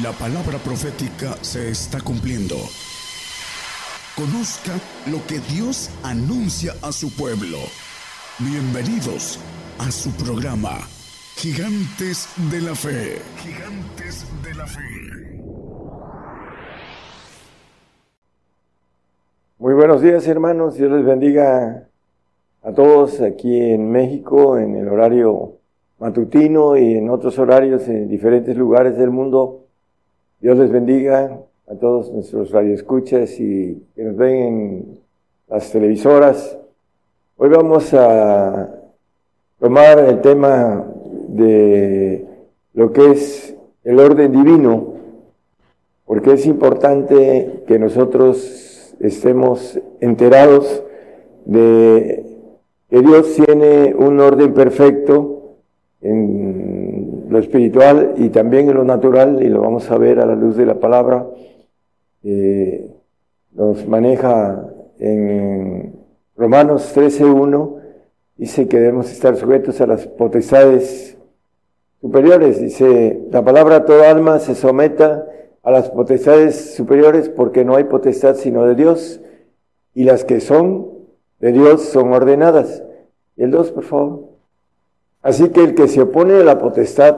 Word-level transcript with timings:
La 0.00 0.10
palabra 0.12 0.56
profética 0.56 1.36
se 1.42 1.68
está 1.68 2.00
cumpliendo. 2.00 2.54
Conozca 4.16 4.72
lo 5.10 5.18
que 5.26 5.38
Dios 5.52 5.90
anuncia 6.02 6.72
a 6.80 6.92
su 6.92 7.14
pueblo. 7.14 7.58
Bienvenidos 8.38 9.38
a 9.78 9.90
su 9.90 10.10
programa, 10.12 10.78
Gigantes 11.36 12.26
de 12.50 12.62
la 12.62 12.74
Fe. 12.74 13.18
Gigantes 13.36 14.24
de 14.42 14.54
la 14.54 14.66
Fe. 14.66 14.80
Muy 19.58 19.74
buenos 19.74 20.00
días 20.00 20.26
hermanos, 20.26 20.76
Dios 20.76 20.90
les 20.90 21.04
bendiga 21.04 21.86
a 22.62 22.72
todos 22.72 23.20
aquí 23.20 23.60
en 23.60 23.90
México, 23.90 24.56
en 24.56 24.74
el 24.74 24.88
horario 24.88 25.58
matutino 25.98 26.78
y 26.78 26.94
en 26.94 27.10
otros 27.10 27.38
horarios 27.38 27.86
en 27.88 28.08
diferentes 28.08 28.56
lugares 28.56 28.96
del 28.96 29.10
mundo. 29.10 29.61
Dios 30.42 30.58
les 30.58 30.72
bendiga 30.72 31.38
a 31.68 31.74
todos 31.76 32.10
nuestros 32.10 32.50
radioescuchas 32.50 33.38
y 33.38 33.80
que 33.94 34.02
nos 34.02 34.16
ven 34.16 34.34
en 34.34 34.98
las 35.46 35.70
televisoras. 35.70 36.58
Hoy 37.36 37.48
vamos 37.48 37.94
a 37.94 38.74
tomar 39.60 40.00
el 40.00 40.20
tema 40.20 40.84
de 41.28 42.26
lo 42.74 42.92
que 42.92 43.12
es 43.12 43.54
el 43.84 44.00
orden 44.00 44.32
divino, 44.32 44.94
porque 46.06 46.32
es 46.32 46.44
importante 46.46 47.62
que 47.68 47.78
nosotros 47.78 48.96
estemos 48.98 49.78
enterados 50.00 50.82
de 51.44 52.26
que 52.90 53.00
Dios 53.00 53.36
tiene 53.36 53.94
un 53.94 54.18
orden 54.18 54.52
perfecto 54.54 55.54
en 56.00 56.91
lo 57.32 57.38
espiritual 57.38 58.14
y 58.16 58.28
también 58.28 58.68
en 58.68 58.76
lo 58.76 58.84
natural, 58.84 59.42
y 59.42 59.48
lo 59.48 59.62
vamos 59.62 59.90
a 59.90 59.98
ver 59.98 60.20
a 60.20 60.26
la 60.26 60.34
luz 60.34 60.56
de 60.56 60.66
la 60.66 60.78
palabra, 60.78 61.26
eh, 62.22 62.90
nos 63.52 63.86
maneja 63.88 64.68
en 64.98 65.94
Romanos 66.36 66.94
13.1, 66.94 67.76
dice 68.36 68.68
que 68.68 68.78
debemos 68.78 69.10
estar 69.10 69.36
sujetos 69.36 69.80
a 69.80 69.86
las 69.86 70.06
potestades 70.06 71.16
superiores. 72.00 72.60
Dice, 72.60 73.20
la 73.30 73.42
palabra 73.42 73.84
toda 73.84 74.10
alma 74.10 74.38
se 74.38 74.54
someta 74.54 75.26
a 75.62 75.70
las 75.70 75.90
potestades 75.90 76.74
superiores 76.74 77.28
porque 77.28 77.64
no 77.64 77.76
hay 77.76 77.84
potestad 77.84 78.36
sino 78.36 78.66
de 78.66 78.74
Dios, 78.74 79.20
y 79.94 80.04
las 80.04 80.24
que 80.24 80.40
son 80.40 80.88
de 81.40 81.52
Dios 81.52 81.82
son 81.82 82.12
ordenadas. 82.12 82.82
El 83.36 83.50
2, 83.50 83.72
por 83.72 83.84
favor. 83.84 84.31
Así 85.22 85.50
que 85.50 85.62
el 85.62 85.74
que 85.74 85.88
se 85.88 86.02
opone 86.02 86.34
a 86.34 86.44
la 86.44 86.58
potestad, 86.58 87.16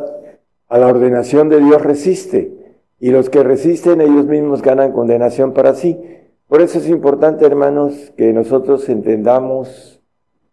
a 0.68 0.78
la 0.78 0.86
ordenación 0.86 1.48
de 1.48 1.60
Dios, 1.60 1.82
resiste. 1.82 2.52
Y 3.00 3.10
los 3.10 3.30
que 3.30 3.42
resisten, 3.42 4.00
ellos 4.00 4.26
mismos 4.26 4.62
ganan 4.62 4.92
condenación 4.92 5.52
para 5.52 5.74
sí. 5.74 5.98
Por 6.46 6.60
eso 6.60 6.78
es 6.78 6.88
importante, 6.88 7.44
hermanos, 7.44 8.12
que 8.16 8.32
nosotros 8.32 8.88
entendamos 8.88 10.00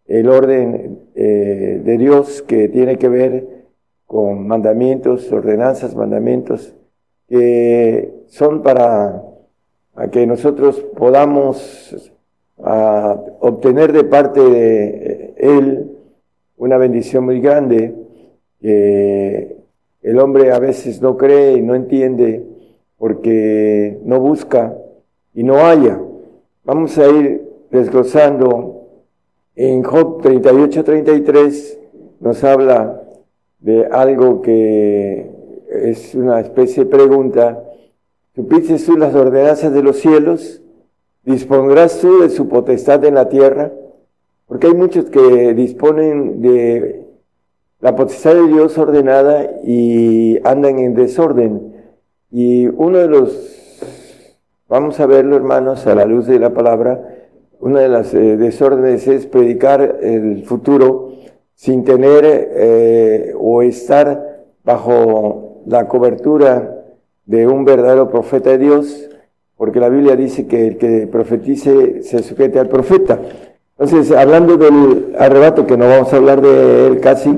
el 0.08 0.30
orden 0.30 1.00
eh, 1.16 1.82
de 1.84 1.98
Dios 1.98 2.42
que 2.42 2.70
tiene 2.70 2.98
que 2.98 3.10
ver 3.10 3.48
con 4.06 4.48
mandamientos, 4.48 5.32
ordenanzas, 5.32 5.96
mandamientos, 5.96 6.74
que 7.28 8.14
son 8.28 8.62
para 8.62 9.24
que 10.12 10.26
nosotros 10.26 10.80
podamos 10.98 12.12
obtener 12.58 13.94
de 13.94 14.04
parte 14.04 14.42
de 14.42 15.34
Él 15.38 15.91
una 16.62 16.78
bendición 16.78 17.26
muy 17.26 17.42
grande 17.42 17.92
que 18.60 19.58
el 20.04 20.20
hombre 20.20 20.52
a 20.52 20.60
veces 20.60 21.02
no 21.02 21.18
cree 21.18 21.54
y 21.54 21.62
no 21.64 21.74
entiende 21.74 22.46
porque 23.00 23.98
no 24.06 24.20
busca 24.20 24.78
y 25.34 25.44
no 25.44 25.58
haya. 25.66 26.00
Vamos 26.64 27.00
a 27.00 27.08
ir 27.08 27.42
desglosando 27.72 28.90
en 29.56 29.82
Job 29.82 30.22
38-33 30.22 31.80
nos 32.20 32.44
habla 32.44 33.02
de 33.60 33.88
algo 33.88 34.44
que 34.44 35.32
es 35.68 36.14
una 36.14 36.42
especie 36.42 36.84
de 36.84 36.92
pregunta. 36.92 37.64
¿Supiste 38.36 38.78
tú 38.78 38.98
las 38.98 39.16
ordenanzas 39.16 39.74
de 39.74 39.82
los 39.82 39.98
cielos? 39.98 40.62
¿Dispondrás 41.24 42.00
tú 42.00 42.22
de 42.22 42.30
su 42.30 42.48
potestad 42.48 43.04
en 43.04 43.16
la 43.16 43.30
tierra? 43.30 43.72
Porque 44.52 44.68
hay 44.68 44.74
muchos 44.74 45.06
que 45.06 45.54
disponen 45.54 46.42
de 46.42 47.06
la 47.80 47.96
potestad 47.96 48.34
de 48.34 48.50
Dios 48.50 48.78
ordenada 48.78 49.50
y 49.64 50.46
andan 50.46 50.78
en 50.78 50.94
desorden. 50.94 51.74
Y 52.30 52.68
uno 52.68 52.98
de 52.98 53.08
los, 53.08 53.80
vamos 54.68 55.00
a 55.00 55.06
verlo 55.06 55.38
hermanos, 55.38 55.88
a 55.88 55.96
la 55.96 56.04
luz 56.04 56.28
de 56.28 56.38
la 56.38 56.50
palabra, 56.50 57.02
una 57.62 57.80
de 57.80 57.88
las 57.88 58.14
eh, 58.14 58.36
desórdenes 58.36 59.08
es 59.08 59.26
predicar 59.26 60.00
el 60.02 60.44
futuro 60.44 61.14
sin 61.56 61.86
tener 61.86 62.26
eh, 62.26 63.34
o 63.40 63.62
estar 63.62 64.44
bajo 64.66 65.62
la 65.66 65.88
cobertura 65.88 66.84
de 67.26 67.48
un 67.48 67.64
verdadero 67.64 68.10
profeta 68.10 68.50
de 68.50 68.58
Dios, 68.58 69.10
porque 69.56 69.80
la 69.80 69.88
Biblia 69.88 70.18
dice 70.18 70.46
que 70.46 70.68
el 70.68 70.78
que 70.78 71.08
profetice 71.08 72.04
se 72.04 72.22
sujete 72.22 72.60
al 72.60 72.68
profeta. 72.68 73.18
Entonces, 73.82 74.16
hablando 74.16 74.58
del 74.58 75.16
arrebato, 75.18 75.66
que 75.66 75.76
no 75.76 75.90
vamos 75.90 76.14
a 76.14 76.18
hablar 76.18 76.40
de 76.40 76.86
él 76.86 77.00
casi, 77.00 77.36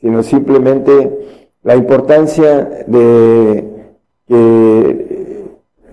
sino 0.00 0.22
simplemente 0.22 1.36
la 1.62 1.76
importancia 1.76 2.84
de 2.86 3.92
que 4.26 5.44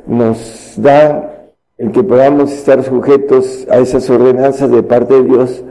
nos 0.08 0.76
da 0.78 1.52
el 1.78 1.92
que 1.92 2.02
podamos 2.02 2.50
estar 2.54 2.82
sujetos 2.86 3.68
a 3.70 3.80
esas 3.80 4.10
ordenanzas 4.10 4.72
de 4.72 4.84
parte 4.84 5.16
de 5.16 5.24
Dios 5.24 5.66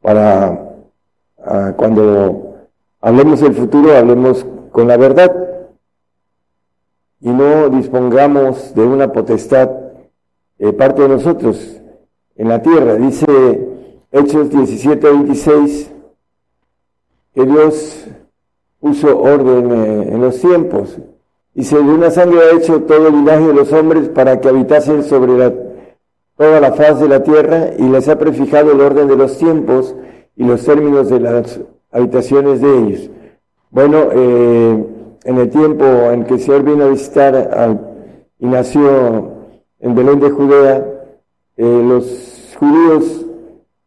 para 0.00 0.76
cuando 1.76 2.54
hablemos 3.02 3.42
del 3.42 3.52
futuro, 3.52 3.94
hablemos 3.94 4.46
con 4.72 4.88
la 4.88 4.96
verdad 4.96 5.30
y 7.20 7.28
no 7.28 7.68
dispongamos 7.68 8.74
de 8.74 8.82
una 8.82 9.12
potestad 9.12 9.68
de 10.58 10.72
parte 10.72 11.02
de 11.02 11.08
nosotros 11.10 11.82
en 12.36 12.48
la 12.48 12.62
tierra. 12.62 12.94
Dice 12.94 13.73
Hechos 14.16 14.48
17, 14.48 15.10
26, 15.10 15.90
que 17.34 17.44
Dios 17.44 18.06
puso 18.78 19.18
orden 19.18 19.72
eh, 19.72 20.08
en 20.12 20.20
los 20.20 20.40
tiempos. 20.40 20.96
Dice, 21.52 21.74
de 21.74 21.82
una 21.82 22.12
sangre 22.12 22.38
ha 22.42 22.56
hecho 22.56 22.82
todo 22.82 23.08
el 23.08 23.14
linaje 23.14 23.48
de 23.48 23.54
los 23.54 23.72
hombres 23.72 24.08
para 24.10 24.40
que 24.40 24.48
habitasen 24.48 25.02
sobre 25.02 25.36
la, 25.36 25.52
toda 26.36 26.60
la 26.60 26.72
faz 26.74 27.00
de 27.00 27.08
la 27.08 27.24
tierra 27.24 27.70
y 27.76 27.88
les 27.88 28.08
ha 28.08 28.16
prefijado 28.16 28.70
el 28.70 28.80
orden 28.82 29.08
de 29.08 29.16
los 29.16 29.36
tiempos 29.36 29.96
y 30.36 30.44
los 30.44 30.64
términos 30.64 31.10
de 31.10 31.18
las 31.18 31.60
habitaciones 31.90 32.60
de 32.60 32.78
ellos. 32.78 33.10
Bueno, 33.70 34.10
eh, 34.12 34.86
en 35.24 35.38
el 35.38 35.50
tiempo 35.50 35.84
en 35.84 36.22
que 36.22 36.34
el 36.34 36.40
Señor 36.40 36.62
vino 36.62 36.84
a 36.84 36.88
visitar 36.88 37.80
y 38.38 38.46
nació 38.46 39.32
en 39.80 39.94
Belén 39.96 40.20
de 40.20 40.30
Judea, 40.30 40.86
eh, 41.56 41.82
los 41.84 42.54
judíos 42.60 43.23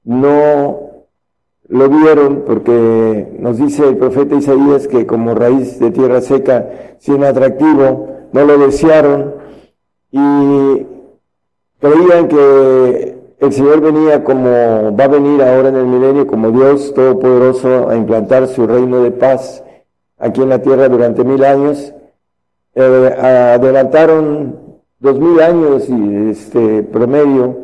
no 0.08 1.04
lo 1.68 1.90
vieron 1.90 2.44
porque 2.48 3.36
nos 3.40 3.58
dice 3.58 3.90
el 3.90 3.98
profeta 3.98 4.36
Isaías 4.36 4.88
que 4.88 5.06
como 5.06 5.36
raíz 5.36 5.80
de 5.80 5.92
tierra 5.92 6.22
seca, 6.22 6.96
sin 7.00 7.26
atractivo, 7.26 8.08
no 8.32 8.46
lo 8.46 8.58
desearon 8.58 9.36
y 10.10 10.88
creían 11.80 12.30
que 12.30 13.18
el 13.40 13.54
Señor 13.54 13.82
venía 13.82 14.24
como 14.24 14.96
va 14.96 15.04
a 15.04 15.08
venir 15.10 15.44
ahora 15.44 15.70
en 15.70 15.76
el 15.76 15.86
milenio 15.86 16.26
como 16.26 16.52
Dios 16.52 16.94
Todopoderoso 16.94 17.90
a 17.90 17.96
implantar 17.98 18.48
su 18.48 18.66
reino 18.66 19.02
de 19.02 19.12
paz 19.12 19.62
aquí 20.18 20.42
en 20.42 20.50
la 20.50 20.62
tierra 20.62 20.88
durante 20.88 21.26
mil 21.26 21.44
años. 21.44 21.94
Eh, 22.76 23.16
adelantaron 23.20 24.80
dos 25.00 25.20
mil 25.20 25.42
años 25.42 25.90
y 25.90 26.30
este 26.30 26.84
promedio 26.84 27.58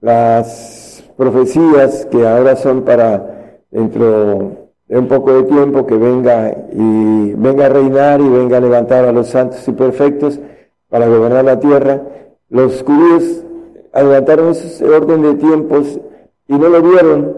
las 0.00 0.81
profecías 1.16 2.06
que 2.06 2.26
ahora 2.26 2.56
son 2.56 2.82
para 2.82 3.58
dentro 3.70 4.68
de 4.88 4.98
un 4.98 5.08
poco 5.08 5.32
de 5.32 5.42
tiempo 5.44 5.86
que 5.86 5.96
venga 5.96 6.54
y 6.72 7.32
venga 7.34 7.66
a 7.66 7.68
reinar 7.68 8.20
y 8.20 8.28
venga 8.28 8.58
a 8.58 8.60
levantar 8.60 9.04
a 9.04 9.12
los 9.12 9.28
santos 9.28 9.66
y 9.66 9.72
perfectos 9.72 10.38
para 10.88 11.06
gobernar 11.08 11.44
la 11.44 11.58
tierra. 11.58 12.02
Los 12.50 12.82
judíos 12.82 13.44
adelantaron 13.92 14.50
ese 14.50 14.84
orden 14.84 15.22
de 15.22 15.34
tiempos 15.34 15.98
y 16.48 16.54
no 16.54 16.68
lo 16.68 16.82
vieron 16.82 17.36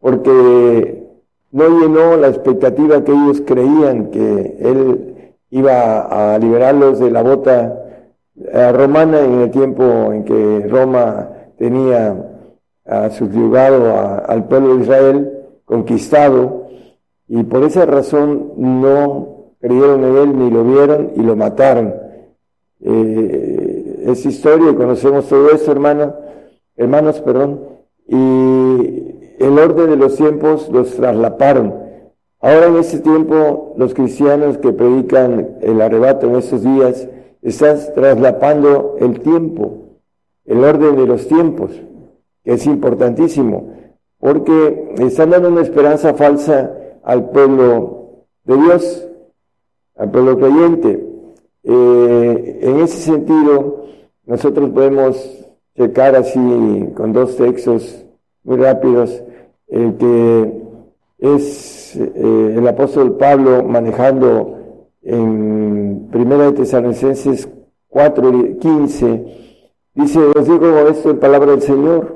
porque 0.00 1.06
no 1.52 1.80
llenó 1.80 2.16
la 2.16 2.28
expectativa 2.28 3.02
que 3.04 3.12
ellos 3.12 3.42
creían 3.46 4.10
que 4.10 4.56
él 4.60 5.32
iba 5.50 6.34
a 6.34 6.38
liberarlos 6.38 6.98
de 6.98 7.10
la 7.10 7.22
bota 7.22 7.82
eh, 8.38 8.72
romana 8.72 9.20
en 9.20 9.40
el 9.40 9.50
tiempo 9.50 10.12
en 10.12 10.24
que 10.24 10.66
Roma 10.68 11.30
tenía 11.58 12.35
ha 12.86 13.10
subyugado 13.10 14.22
al 14.26 14.46
pueblo 14.48 14.76
de 14.76 14.82
Israel, 14.82 15.32
conquistado, 15.64 16.68
y 17.28 17.42
por 17.42 17.64
esa 17.64 17.86
razón 17.86 18.52
no 18.56 19.54
creyeron 19.60 20.04
en 20.04 20.16
él 20.16 20.38
ni 20.38 20.50
lo 20.50 20.64
vieron 20.64 21.12
y 21.16 21.20
lo 21.22 21.36
mataron. 21.36 21.94
eh, 22.80 24.04
es 24.06 24.24
historia 24.24 24.70
y 24.70 24.74
conocemos 24.74 25.28
todo 25.28 25.50
esto, 25.50 25.72
hermano, 25.72 26.14
hermanos, 26.76 27.20
perdón, 27.20 27.60
y 28.06 29.34
el 29.38 29.58
orden 29.58 29.90
de 29.90 29.96
los 29.96 30.14
tiempos 30.16 30.68
los 30.70 30.94
traslaparon. 30.94 31.74
Ahora 32.40 32.66
en 32.66 32.76
este 32.76 33.00
tiempo 33.00 33.74
los 33.76 33.94
cristianos 33.94 34.58
que 34.58 34.72
predican 34.72 35.56
el 35.60 35.80
arrebato 35.80 36.28
en 36.28 36.36
estos 36.36 36.62
días 36.62 37.08
están 37.42 37.78
traslapando 37.94 38.96
el 39.00 39.20
tiempo, 39.20 39.98
el 40.44 40.62
orden 40.62 40.96
de 40.96 41.06
los 41.06 41.26
tiempos, 41.26 41.70
es 42.46 42.66
importantísimo, 42.66 43.74
porque 44.18 44.94
están 44.98 45.30
dando 45.30 45.48
una 45.48 45.62
esperanza 45.62 46.14
falsa 46.14 46.72
al 47.02 47.30
pueblo 47.30 48.24
de 48.44 48.56
Dios, 48.56 49.08
al 49.96 50.10
pueblo 50.10 50.38
creyente. 50.38 51.06
Eh, 51.64 52.58
en 52.62 52.80
ese 52.80 52.98
sentido, 52.98 53.84
nosotros 54.24 54.70
podemos 54.70 55.46
checar 55.76 56.16
así 56.16 56.38
con 56.94 57.12
dos 57.12 57.36
textos 57.36 58.04
muy 58.44 58.56
rápidos, 58.56 59.22
el 59.68 59.96
que 59.96 60.62
es 61.18 61.96
eh, 61.96 62.54
el 62.56 62.66
apóstol 62.68 63.16
Pablo 63.16 63.64
manejando 63.64 64.56
en 65.02 66.08
Primera 66.10 66.44
de 66.44 66.52
Tesalonicenses 66.52 67.48
4, 67.88 68.58
15, 68.60 69.24
dice, 69.94 70.18
os 70.18 70.46
digo 70.46 70.66
esto 70.88 71.10
en 71.10 71.18
palabra 71.18 71.52
del 71.52 71.62
Señor, 71.62 72.15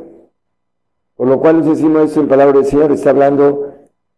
por 1.21 1.29
lo 1.29 1.39
cual 1.39 1.59
nos 1.59 1.67
decimos 1.67 2.05
esto 2.05 2.21
en 2.21 2.29
palabra 2.29 2.55
del 2.55 2.65
Señor, 2.65 2.93
está 2.93 3.11
hablando 3.11 3.75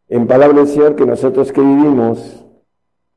en 0.09 0.29
palabra 0.29 0.59
del 0.59 0.69
Señor 0.69 0.95
que 0.95 1.05
nosotros 1.05 1.51
que 1.51 1.61
vivimos, 1.61 2.47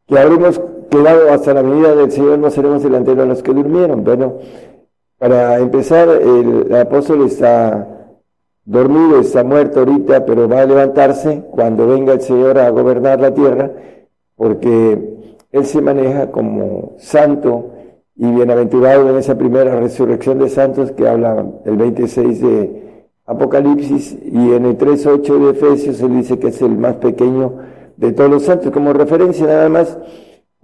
que 0.07 0.17
habremos 0.17 0.59
quedado 0.89 1.31
hasta 1.31 1.53
la 1.53 1.61
venida 1.61 1.93
del 1.93 2.11
Señor, 2.11 2.39
no 2.39 2.49
seremos 2.49 2.81
delanteros 2.81 3.19
de 3.19 3.25
los 3.27 3.43
que 3.43 3.53
durmieron. 3.53 4.03
Bueno, 4.03 4.39
para 5.19 5.59
empezar, 5.59 6.09
el, 6.09 6.73
apóstol 6.73 7.27
está 7.27 8.17
dormido, 8.63 9.19
está 9.19 9.43
muerto 9.43 9.81
ahorita, 9.81 10.25
pero 10.25 10.49
va 10.49 10.61
a 10.61 10.65
levantarse 10.65 11.43
cuando 11.51 11.85
venga 11.85 12.13
el 12.13 12.21
Señor 12.21 12.57
a 12.57 12.71
gobernar 12.71 13.19
la 13.21 13.35
tierra, 13.35 13.71
porque 14.35 15.15
Él 15.51 15.65
se 15.67 15.79
maneja 15.79 16.31
como 16.31 16.95
santo 16.97 17.69
y 18.15 18.31
bienaventurado 18.31 19.11
en 19.11 19.17
esa 19.17 19.37
primera 19.37 19.79
resurrección 19.79 20.39
de 20.39 20.49
santos 20.49 20.91
que 20.93 21.07
habla 21.07 21.45
el 21.65 21.77
26 21.77 22.41
de 22.41 22.84
Apocalipsis 23.25 24.17
y 24.23 24.51
en 24.51 24.65
el 24.65 24.77
3.8 24.77 25.45
de 25.45 25.51
Efesios 25.51 26.01
Él 26.01 26.17
dice 26.17 26.37
que 26.39 26.49
es 26.49 26.61
el 26.61 26.77
más 26.77 26.95
pequeño 26.95 27.53
de 27.97 28.11
todos 28.11 28.29
los 28.29 28.43
santos, 28.43 28.71
como 28.71 28.93
referencia 28.93 29.47
nada 29.47 29.69
más 29.69 29.97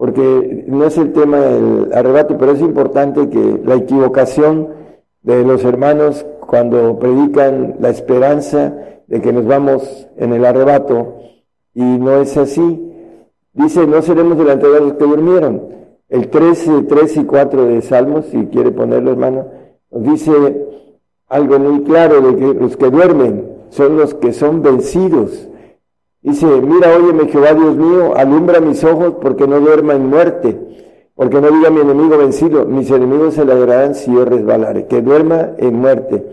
porque 0.01 0.65
no 0.65 0.83
es 0.85 0.97
el 0.97 1.13
tema 1.13 1.37
del 1.37 1.93
arrebato, 1.93 2.35
pero 2.35 2.53
es 2.53 2.59
importante 2.59 3.29
que 3.29 3.61
la 3.63 3.75
equivocación 3.75 4.69
de 5.21 5.43
los 5.43 5.63
hermanos 5.63 6.25
cuando 6.39 6.97
predican 6.97 7.75
la 7.79 7.89
esperanza 7.89 8.75
de 9.05 9.21
que 9.21 9.31
nos 9.31 9.45
vamos 9.45 10.07
en 10.17 10.33
el 10.33 10.43
arrebato, 10.43 11.19
y 11.75 11.83
no 11.83 12.19
es 12.19 12.35
así. 12.35 12.91
Dice, 13.53 13.85
no 13.85 14.01
seremos 14.01 14.39
delante 14.39 14.67
de 14.67 14.79
los 14.79 14.93
que 14.93 15.05
durmieron. 15.05 15.67
El 16.09 16.29
13, 16.29 16.81
3 16.89 17.17
y 17.17 17.25
4 17.25 17.65
de 17.65 17.81
Salmos, 17.83 18.25
si 18.25 18.47
quiere 18.47 18.71
ponerlo 18.71 19.11
hermano, 19.11 19.45
nos 19.91 20.03
dice 20.03 20.31
algo 21.31 21.57
muy 21.60 21.83
claro 21.83 22.22
de 22.22 22.36
que 22.36 22.54
los 22.54 22.75
que 22.75 22.89
duermen 22.89 23.45
son 23.69 23.98
los 23.98 24.13
que 24.13 24.33
son 24.33 24.62
vencidos. 24.62 25.48
Dice, 26.22 26.45
mira, 26.45 26.95
óyeme 26.95 27.30
Jehová 27.30 27.54
Dios 27.54 27.78
mío, 27.78 28.13
alumbra 28.16 28.60
mis 28.60 28.83
ojos 28.83 29.16
porque 29.22 29.48
no 29.48 29.60
duerma 29.62 29.94
en 29.94 30.07
muerte, 30.07 30.60
porque 31.16 31.39
no 31.39 31.50
diga 31.50 31.69
mi 31.69 31.80
enemigo 31.80 32.18
vencido, 32.18 32.66
mis 32.66 32.92
enemigos 32.92 33.36
se 33.36 33.45
ladrarán 33.45 33.95
si 33.95 34.13
yo 34.13 34.25
resbalare, 34.25 34.88
que 34.88 35.01
duerma 35.01 35.51
en 35.57 35.75
muerte. 35.75 36.28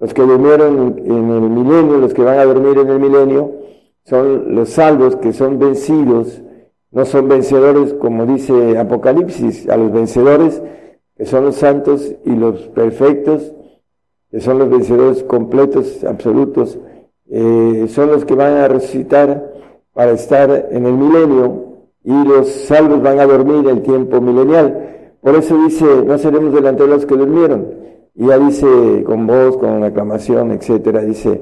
Los 0.00 0.14
que 0.14 0.22
durmieron 0.22 0.98
en 1.04 1.30
el 1.30 1.40
milenio, 1.42 1.98
los 1.98 2.14
que 2.14 2.22
van 2.22 2.38
a 2.38 2.44
dormir 2.44 2.78
en 2.78 2.88
el 2.88 2.98
milenio, 2.98 3.52
son 4.04 4.54
los 4.54 4.70
salvos 4.70 5.16
que 5.16 5.34
son 5.34 5.58
vencidos, 5.58 6.42
no 6.90 7.04
son 7.04 7.28
vencedores 7.28 7.92
como 7.94 8.24
dice 8.24 8.78
Apocalipsis, 8.78 9.68
a 9.68 9.76
los 9.76 9.92
vencedores, 9.92 10.62
que 11.16 11.26
son 11.26 11.44
los 11.44 11.56
santos 11.56 12.14
y 12.24 12.30
los 12.30 12.60
perfectos, 12.68 13.52
que 14.30 14.40
son 14.40 14.58
los 14.58 14.70
vencedores 14.70 15.22
completos, 15.24 16.04
absolutos, 16.04 16.78
eh, 17.30 17.86
son 17.88 18.10
los 18.10 18.24
que 18.24 18.34
van 18.34 18.52
a 18.54 18.68
resucitar 18.68 19.52
para 19.92 20.12
estar 20.12 20.68
en 20.70 20.86
el 20.86 20.94
milenio 20.94 21.68
y 22.04 22.24
los 22.24 22.48
salvos 22.48 23.02
van 23.02 23.20
a 23.20 23.26
dormir 23.26 23.68
el 23.68 23.82
tiempo 23.82 24.20
milenial. 24.20 25.16
Por 25.20 25.34
eso 25.36 25.56
dice, 25.64 25.84
no 26.06 26.16
seremos 26.18 26.54
delante 26.54 26.84
de 26.84 26.88
los 26.88 27.04
que 27.04 27.16
durmieron. 27.16 27.66
Y 28.14 28.26
ya 28.26 28.38
dice 28.38 29.04
con 29.04 29.26
voz, 29.26 29.56
con 29.58 29.82
aclamación, 29.84 30.52
etcétera, 30.52 31.02
dice 31.02 31.40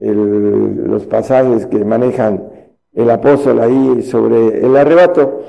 los 0.00 1.06
pasajes 1.06 1.66
que 1.66 1.84
manejan 1.84 2.50
el 2.92 3.10
apóstol 3.10 3.60
ahí 3.60 4.02
sobre 4.02 4.64
el 4.64 4.76
arrebato, 4.76 5.42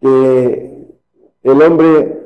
que 0.00 0.88
el 1.42 1.62
hombre 1.62 2.21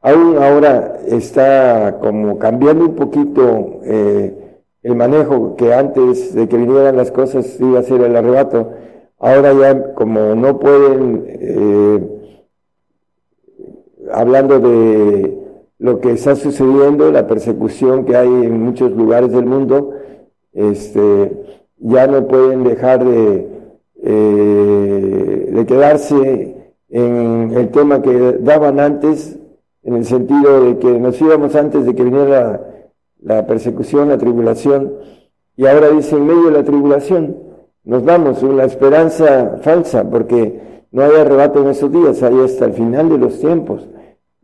aún 0.00 0.38
ahora 0.38 0.98
está 1.06 1.98
como 2.00 2.38
cambiando 2.38 2.86
un 2.86 2.94
poquito 2.94 3.80
eh, 3.84 4.34
el 4.82 4.94
manejo 4.94 5.56
que 5.56 5.74
antes 5.74 6.34
de 6.34 6.48
que 6.48 6.56
vinieran 6.56 6.96
las 6.96 7.10
cosas 7.10 7.58
iba 7.60 7.80
a 7.80 7.82
ser 7.82 8.00
el 8.02 8.16
arrebato, 8.16 8.72
ahora 9.18 9.52
ya 9.52 9.94
como 9.94 10.34
no 10.34 10.58
pueden, 10.58 11.24
eh, 11.26 12.08
hablando 14.12 14.60
de 14.60 15.38
lo 15.78 16.00
que 16.00 16.12
está 16.12 16.36
sucediendo, 16.36 17.10
la 17.10 17.26
persecución 17.26 18.04
que 18.04 18.16
hay 18.16 18.28
en 18.28 18.62
muchos 18.62 18.92
lugares 18.92 19.32
del 19.32 19.46
mundo, 19.46 19.92
este, 20.52 21.32
ya 21.78 22.06
no 22.06 22.26
pueden 22.26 22.64
dejar 22.64 23.04
de, 23.04 23.48
eh, 24.02 25.50
de 25.52 25.66
quedarse 25.66 26.56
en 26.88 27.52
el 27.54 27.70
tema 27.70 28.02
que 28.02 28.38
daban 28.40 28.80
antes, 28.80 29.37
en 29.88 29.96
el 29.96 30.04
sentido 30.04 30.64
de 30.64 30.78
que 30.78 31.00
nos 31.00 31.18
íbamos 31.18 31.54
antes 31.54 31.86
de 31.86 31.94
que 31.94 32.04
viniera 32.04 32.60
la 33.22 33.46
persecución, 33.46 34.10
la 34.10 34.18
tribulación, 34.18 34.92
y 35.56 35.64
ahora 35.64 35.88
dice 35.88 36.14
en 36.14 36.26
medio 36.26 36.44
de 36.44 36.50
la 36.50 36.62
tribulación, 36.62 37.38
nos 37.84 38.04
vamos, 38.04 38.42
una 38.42 38.64
esperanza 38.64 39.56
falsa, 39.62 40.04
porque 40.10 40.60
no 40.92 41.02
hay 41.02 41.12
arrebato 41.12 41.62
en 41.62 41.68
esos 41.68 41.90
días, 41.90 42.22
hay 42.22 42.38
hasta 42.38 42.66
el 42.66 42.74
final 42.74 43.08
de 43.08 43.16
los 43.16 43.40
tiempos. 43.40 43.88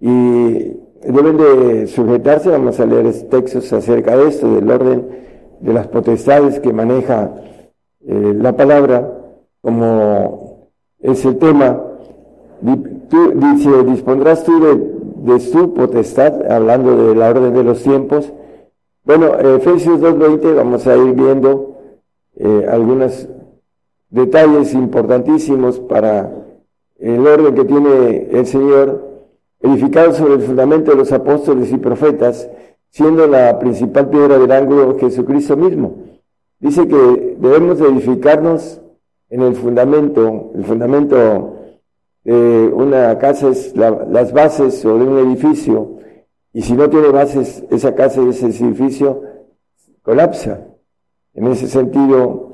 Y 0.01 0.73
deben 1.07 1.37
de 1.37 1.87
sujetarse, 1.89 2.49
vamos 2.49 2.81
a 2.81 2.87
leer 2.87 3.13
textos 3.29 3.71
acerca 3.71 4.17
de 4.17 4.29
esto, 4.29 4.51
del 4.51 4.71
orden 4.71 5.09
de 5.61 5.73
las 5.75 5.89
potestades 5.89 6.59
que 6.59 6.73
maneja 6.73 7.35
eh, 8.07 8.33
la 8.35 8.57
palabra, 8.57 9.13
como 9.61 10.71
es 11.01 11.23
el 11.27 11.37
tema. 11.37 11.83
Dice, 12.63 13.85
dispondrás 13.85 14.43
tú 14.43 14.59
de, 14.59 14.94
de 15.25 15.41
su 15.41 15.73
potestad, 15.73 16.51
hablando 16.51 17.09
de 17.09 17.15
la 17.15 17.31
orden 17.31 17.55
de 17.55 17.65
los 17.65 17.83
tiempos, 17.83 18.31
bueno, 19.05 19.39
Efesios 19.39 20.01
2.20 20.01 20.55
vamos 20.55 20.87
a 20.87 20.97
ir 20.97 21.13
viendo 21.15 21.79
eh, 22.37 22.67
algunos 22.71 23.29
detalles 24.11 24.75
importantísimos 24.75 25.81
para 25.81 26.31
el 26.99 27.27
orden 27.27 27.55
que 27.55 27.65
tiene 27.65 28.29
el 28.33 28.47
Señor, 28.47 29.25
edificado 29.61 30.13
sobre 30.13 30.35
el 30.35 30.43
fundamento 30.43 30.91
de 30.91 30.99
los 30.99 31.13
apóstoles 31.13 31.73
y 31.73 31.79
profetas, 31.79 32.49
siendo 32.91 33.27
la 33.27 33.59
principal 33.59 34.09
piedra 34.09 34.39
del 34.39 34.53
ángulo 34.53 34.99
Jesucristo 34.99 35.57
mismo. 35.57 35.97
Dice 36.61 36.87
que 36.87 37.37
debemos 37.39 37.81
edificarnos 37.81 38.81
en 39.31 39.41
el 39.41 39.55
fundamento, 39.55 40.53
el 40.55 40.65
fundamento 40.65 41.57
de 42.25 42.71
una 42.73 43.19
casa 43.19 43.49
es 43.49 43.77
las 43.77 44.33
bases 44.33 44.85
o 44.85 44.99
de 44.99 45.05
un 45.05 45.19
edificio, 45.19 45.99
y 46.53 46.63
si 46.63 46.73
no 46.75 46.89
tiene 46.89 47.09
bases, 47.09 47.65
esa 47.71 47.95
casa 47.95 48.23
y 48.23 48.29
ese 48.29 48.47
edificio 48.47 49.23
colapsa. 50.03 50.69
En 51.35 51.49
ese 51.49 51.67
sentido, 51.67 52.53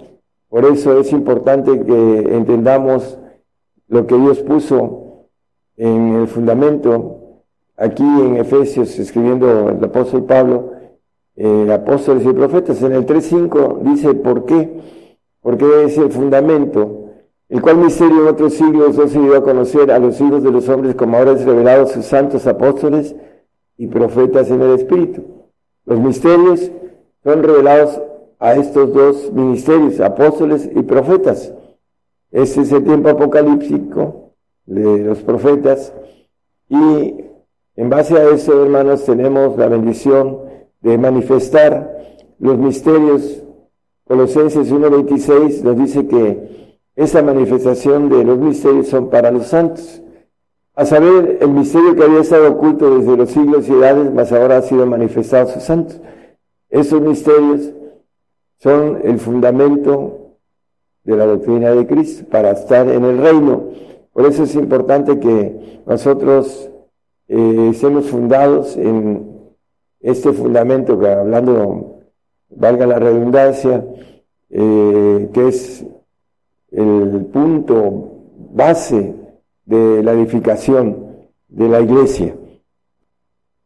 por 0.48 0.64
eso 0.64 0.98
es 0.98 1.12
importante 1.12 1.84
que 1.84 2.34
entendamos 2.34 3.18
lo 3.88 4.06
que 4.06 4.16
Dios 4.16 4.40
puso 4.40 5.26
en 5.76 6.14
el 6.14 6.28
fundamento. 6.28 7.42
Aquí 7.76 8.02
en 8.02 8.36
Efesios, 8.36 8.98
escribiendo 8.98 9.68
el 9.68 9.84
apóstol 9.84 10.24
Pablo, 10.24 10.72
eh, 11.36 11.72
apóstoles 11.72 12.24
y 12.24 12.32
profetas, 12.32 12.82
en 12.82 12.92
el 12.92 13.06
3.5 13.06 13.80
dice, 13.82 14.14
¿por 14.14 14.46
qué? 14.46 14.80
Porque 15.40 15.84
es 15.84 15.96
el 15.98 16.10
fundamento, 16.10 16.99
el 17.50 17.60
cual 17.60 17.78
misterio 17.78 18.22
en 18.22 18.28
otros 18.28 18.54
siglos 18.54 18.96
se 18.96 19.18
dio 19.18 19.36
a 19.36 19.42
conocer 19.42 19.90
a 19.90 19.98
los 19.98 20.18
hijos 20.20 20.42
de 20.42 20.50
los 20.50 20.68
hombres 20.68 20.94
como 20.94 21.18
ahora 21.18 21.32
es 21.32 21.44
revelado 21.44 21.82
a 21.82 21.86
sus 21.88 22.06
santos 22.06 22.46
apóstoles, 22.46 23.14
y 23.80 23.86
profetas 23.86 24.50
en 24.50 24.60
el 24.60 24.74
Espíritu. 24.74 25.24
Los 25.86 25.98
misterios 26.00 26.70
son 27.24 27.42
revelados 27.42 27.98
a 28.38 28.52
estos 28.52 28.92
dos 28.92 29.32
ministerios, 29.32 30.00
apóstoles 30.00 30.68
y 30.76 30.82
profetas. 30.82 31.50
Este 32.30 32.60
es 32.60 32.72
el 32.72 32.84
tiempo 32.84 33.08
apocalíptico 33.08 34.34
de 34.66 34.98
los 34.98 35.20
profetas 35.20 35.94
y 36.68 37.24
En 37.76 37.88
base 37.88 38.14
a 38.18 38.28
eso, 38.28 38.62
hermanos, 38.62 39.06
tenemos 39.06 39.56
la 39.56 39.68
bendición 39.68 40.40
de 40.82 40.98
manifestar 40.98 42.28
los 42.38 42.58
misterios. 42.58 43.42
Colosenses 44.04 44.70
1.26 44.70 45.62
nos 45.62 45.78
dice 45.78 46.06
que 46.06 46.69
esa 46.96 47.22
manifestación 47.22 48.08
de 48.08 48.24
los 48.24 48.38
misterios 48.38 48.88
son 48.88 49.10
para 49.10 49.30
los 49.30 49.46
santos. 49.46 50.02
A 50.74 50.84
saber, 50.86 51.38
el 51.40 51.50
misterio 51.50 51.94
que 51.94 52.04
había 52.04 52.20
estado 52.20 52.50
oculto 52.52 52.98
desde 52.98 53.16
los 53.16 53.30
siglos 53.30 53.68
y 53.68 53.72
edades, 53.72 54.12
mas 54.12 54.32
ahora 54.32 54.58
ha 54.58 54.62
sido 54.62 54.86
manifestado 54.86 55.48
a 55.48 55.52
sus 55.52 55.62
santos. 55.62 56.00
Esos 56.68 57.00
misterios 57.00 57.72
son 58.58 59.00
el 59.04 59.18
fundamento 59.18 60.36
de 61.04 61.16
la 61.16 61.26
doctrina 61.26 61.70
de 61.70 61.86
Cristo 61.86 62.26
para 62.30 62.52
estar 62.52 62.88
en 62.88 63.04
el 63.04 63.18
reino. 63.18 63.64
Por 64.12 64.26
eso 64.26 64.44
es 64.44 64.54
importante 64.54 65.18
que 65.18 65.82
nosotros 65.86 66.70
eh, 67.28 67.68
estemos 67.70 68.06
fundados 68.06 68.76
en 68.76 69.30
este 70.00 70.32
fundamento 70.32 70.98
que 70.98 71.08
hablando, 71.08 72.00
valga 72.48 72.86
la 72.86 72.98
redundancia, 72.98 73.84
eh, 74.50 75.30
que 75.32 75.48
es 75.48 75.84
el 76.70 77.26
punto 77.32 78.12
base 78.52 79.14
de 79.64 80.02
la 80.02 80.12
edificación 80.12 81.28
de 81.48 81.68
la 81.68 81.80
iglesia. 81.80 82.34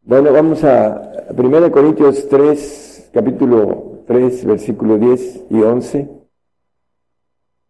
Bueno, 0.02 0.32
vamos 0.32 0.64
a 0.64 1.12
1 1.36 1.72
Corintios 1.72 2.28
3, 2.28 3.10
capítulo 3.12 4.02
3, 4.06 4.44
versículo 4.44 4.98
10 4.98 5.44
y 5.50 5.62
11. 5.62 6.08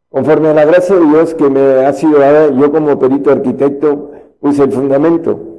Conforme 0.08 0.48
a 0.48 0.54
la 0.54 0.64
gracia 0.64 0.96
de 0.96 1.06
Dios 1.06 1.34
que 1.34 1.50
me 1.50 1.86
ha 1.86 1.92
sido 1.92 2.18
dada, 2.18 2.50
yo 2.50 2.70
como 2.70 2.98
perito 2.98 3.30
arquitecto 3.30 4.12
puse 4.40 4.62
el 4.62 4.72
fundamento 4.72 5.54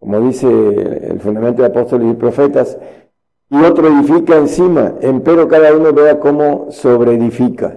como 0.00 0.18
dice 0.22 0.48
el 0.48 1.20
fundamento 1.20 1.60
de 1.60 1.68
apóstoles 1.68 2.10
y 2.10 2.14
profetas, 2.14 2.78
y 3.50 3.62
otro 3.62 3.86
edifica 3.86 4.36
encima, 4.36 4.94
empero 5.02 5.46
cada 5.46 5.74
uno 5.76 5.92
vea 5.92 6.18
cómo 6.18 6.68
sobreedifica. 6.70 7.76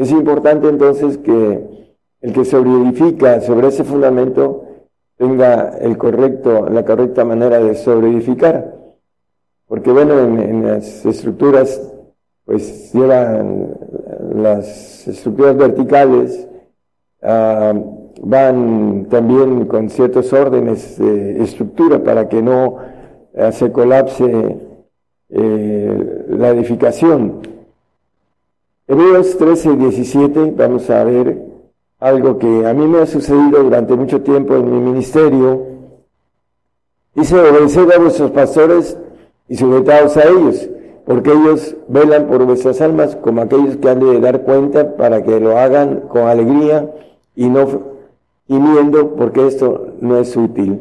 Es 0.00 0.10
importante 0.10 0.66
entonces 0.66 1.18
que 1.18 1.92
el 2.22 2.32
que 2.32 2.46
sobreedifica 2.46 3.42
sobre 3.42 3.68
ese 3.68 3.84
fundamento 3.84 4.64
tenga 5.18 5.76
el 5.78 5.98
correcto, 5.98 6.70
la 6.70 6.86
correcta 6.86 7.22
manera 7.26 7.58
de 7.58 7.74
sobreedificar. 7.74 8.76
Porque 9.66 9.92
bueno, 9.92 10.18
en, 10.18 10.66
las 10.66 11.04
estructuras, 11.04 11.78
pues 12.46 12.94
llevan 12.94 13.76
las 14.36 15.06
estructuras 15.06 15.58
verticales, 15.58 16.48
a 17.20 17.74
van 18.22 19.06
también 19.10 19.66
con 19.66 19.90
ciertos 19.90 20.32
órdenes 20.32 20.96
de 20.96 21.42
estructura 21.42 22.02
para 22.02 22.26
que 22.26 22.40
no 22.40 22.78
eh, 23.34 23.52
se 23.52 23.70
colapse 23.70 24.56
eh, 25.28 26.24
la 26.30 26.48
edificación. 26.48 27.59
Hebreos 28.90 29.38
13, 29.38 29.76
17, 29.76 30.54
vamos 30.56 30.90
a 30.90 31.04
ver 31.04 31.40
algo 32.00 32.38
que 32.38 32.66
a 32.66 32.74
mí 32.74 32.88
me 32.88 32.98
ha 32.98 33.06
sucedido 33.06 33.62
durante 33.62 33.94
mucho 33.94 34.20
tiempo 34.22 34.56
en 34.56 34.68
mi 34.68 34.80
ministerio. 34.80 35.64
Dice, 37.14 37.38
obedeced 37.38 37.88
a 37.88 37.98
vuestros 38.00 38.32
pastores 38.32 38.98
y 39.48 39.54
sujetaos 39.54 40.16
a 40.16 40.24
ellos, 40.24 40.68
porque 41.06 41.30
ellos 41.30 41.76
velan 41.86 42.26
por 42.26 42.44
vuestras 42.44 42.80
almas 42.80 43.14
como 43.14 43.42
aquellos 43.42 43.76
que 43.76 43.88
han 43.88 44.00
de 44.00 44.18
dar 44.18 44.42
cuenta 44.42 44.96
para 44.96 45.22
que 45.22 45.38
lo 45.38 45.56
hagan 45.56 46.08
con 46.08 46.22
alegría 46.22 46.92
y 47.36 47.48
no 47.48 47.68
miendo 48.48 49.14
porque 49.14 49.46
esto 49.46 49.94
no 50.00 50.16
es 50.16 50.36
útil. 50.36 50.80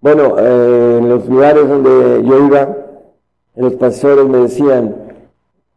Bueno, 0.00 0.36
eh, 0.38 0.96
en 0.98 1.10
los 1.10 1.28
lugares 1.28 1.68
donde 1.68 2.24
yo 2.24 2.46
iba, 2.46 2.74
los 3.54 3.74
pastores 3.74 4.26
me 4.26 4.38
decían, 4.38 5.07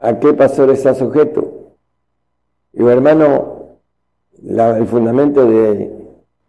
¿a 0.01 0.19
qué 0.19 0.33
pastor 0.33 0.71
está 0.71 0.93
sujeto? 0.93 1.75
Y 2.73 2.83
hermano, 2.83 3.77
el 4.43 4.87
fundamento 4.87 5.45
de 5.45 5.91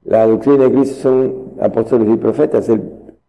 la 0.04 0.26
doctrina 0.26 0.64
de 0.64 0.72
Cristo 0.72 1.02
son 1.02 1.52
apóstoles 1.60 2.08
y 2.08 2.16
profetas. 2.16 2.68
El 2.68 2.82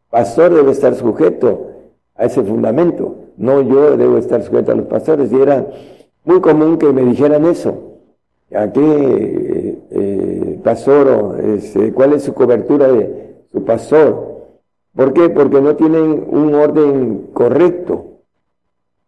pastor 0.09 0.53
debe 0.53 0.71
estar 0.71 0.95
sujeto 0.95 1.67
a 2.15 2.25
ese 2.25 2.43
fundamento, 2.43 3.15
no 3.37 3.61
yo 3.61 3.97
debo 3.97 4.17
estar 4.17 4.41
sujeto 4.43 4.71
a 4.71 4.75
los 4.75 4.87
pastores. 4.87 5.31
Y 5.31 5.35
era 5.35 5.67
muy 6.23 6.39
común 6.39 6.77
que 6.77 6.91
me 6.93 7.03
dijeran 7.03 7.45
eso. 7.45 7.91
¿A 8.55 8.71
qué 8.71 9.79
eh, 9.89 10.59
pastor 10.63 11.39
este, 11.43 11.91
cuál 11.91 12.13
es 12.13 12.23
su 12.23 12.33
cobertura 12.33 12.87
de 12.87 13.35
su 13.51 13.63
pastor? 13.65 14.33
¿Por 14.95 15.13
qué? 15.13 15.29
Porque 15.29 15.59
no 15.59 15.75
tienen 15.75 16.27
un 16.29 16.53
orden 16.53 17.29
correcto. 17.33 18.05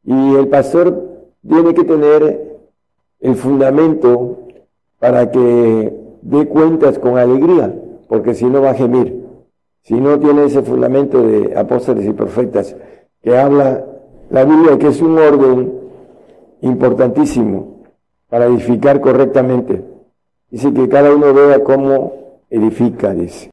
Y 0.03 0.35
el 0.35 0.47
pastor 0.47 1.04
tiene 1.47 1.73
que 1.73 1.83
tener 1.83 2.57
el 3.19 3.35
fundamento 3.35 4.39
para 4.99 5.29
que 5.31 5.93
dé 6.21 6.47
cuentas 6.47 6.99
con 6.99 7.17
alegría, 7.17 7.73
porque 8.07 8.33
si 8.33 8.45
no 8.45 8.61
va 8.61 8.71
a 8.71 8.75
gemir. 8.75 9.25
Si 9.83 9.93
no 9.93 10.19
tiene 10.19 10.45
ese 10.45 10.63
fundamento 10.63 11.21
de 11.21 11.55
apóstoles 11.55 12.05
y 12.07 12.13
profetas 12.13 12.75
que 13.21 13.37
habla 13.37 13.85
la 14.29 14.43
Biblia, 14.43 14.79
que 14.79 14.87
es 14.87 15.01
un 15.01 15.17
orden 15.19 15.73
importantísimo 16.61 17.81
para 18.29 18.45
edificar 18.45 18.99
correctamente. 18.99 19.83
Dice 20.49 20.73
que 20.73 20.89
cada 20.89 21.13
uno 21.13 21.33
vea 21.33 21.63
cómo 21.63 22.13
edifica, 22.49 23.13
dice. 23.13 23.51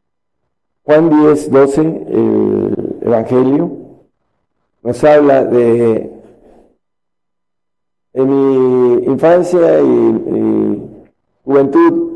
Juan 0.85 1.11
10, 1.11 1.51
12, 1.51 1.81
el 1.81 2.99
Evangelio, 3.03 3.71
nos 4.83 5.05
habla 5.05 5.45
de 5.45 6.22
en 8.15 8.29
mi 8.29 9.05
infancia 9.05 9.81
y, 9.81 10.89
juventud 11.45 12.11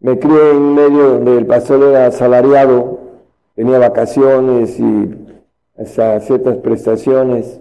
me 0.00 0.18
crié 0.18 0.52
en 0.52 0.74
medio 0.74 1.10
donde 1.10 1.38
el 1.38 1.46
pastor 1.46 1.82
era 1.82 2.06
asalariado, 2.06 2.98
tenía 3.54 3.78
vacaciones 3.78 4.78
y 4.78 5.14
hasta 5.76 6.20
ciertas 6.20 6.56
prestaciones. 6.58 7.60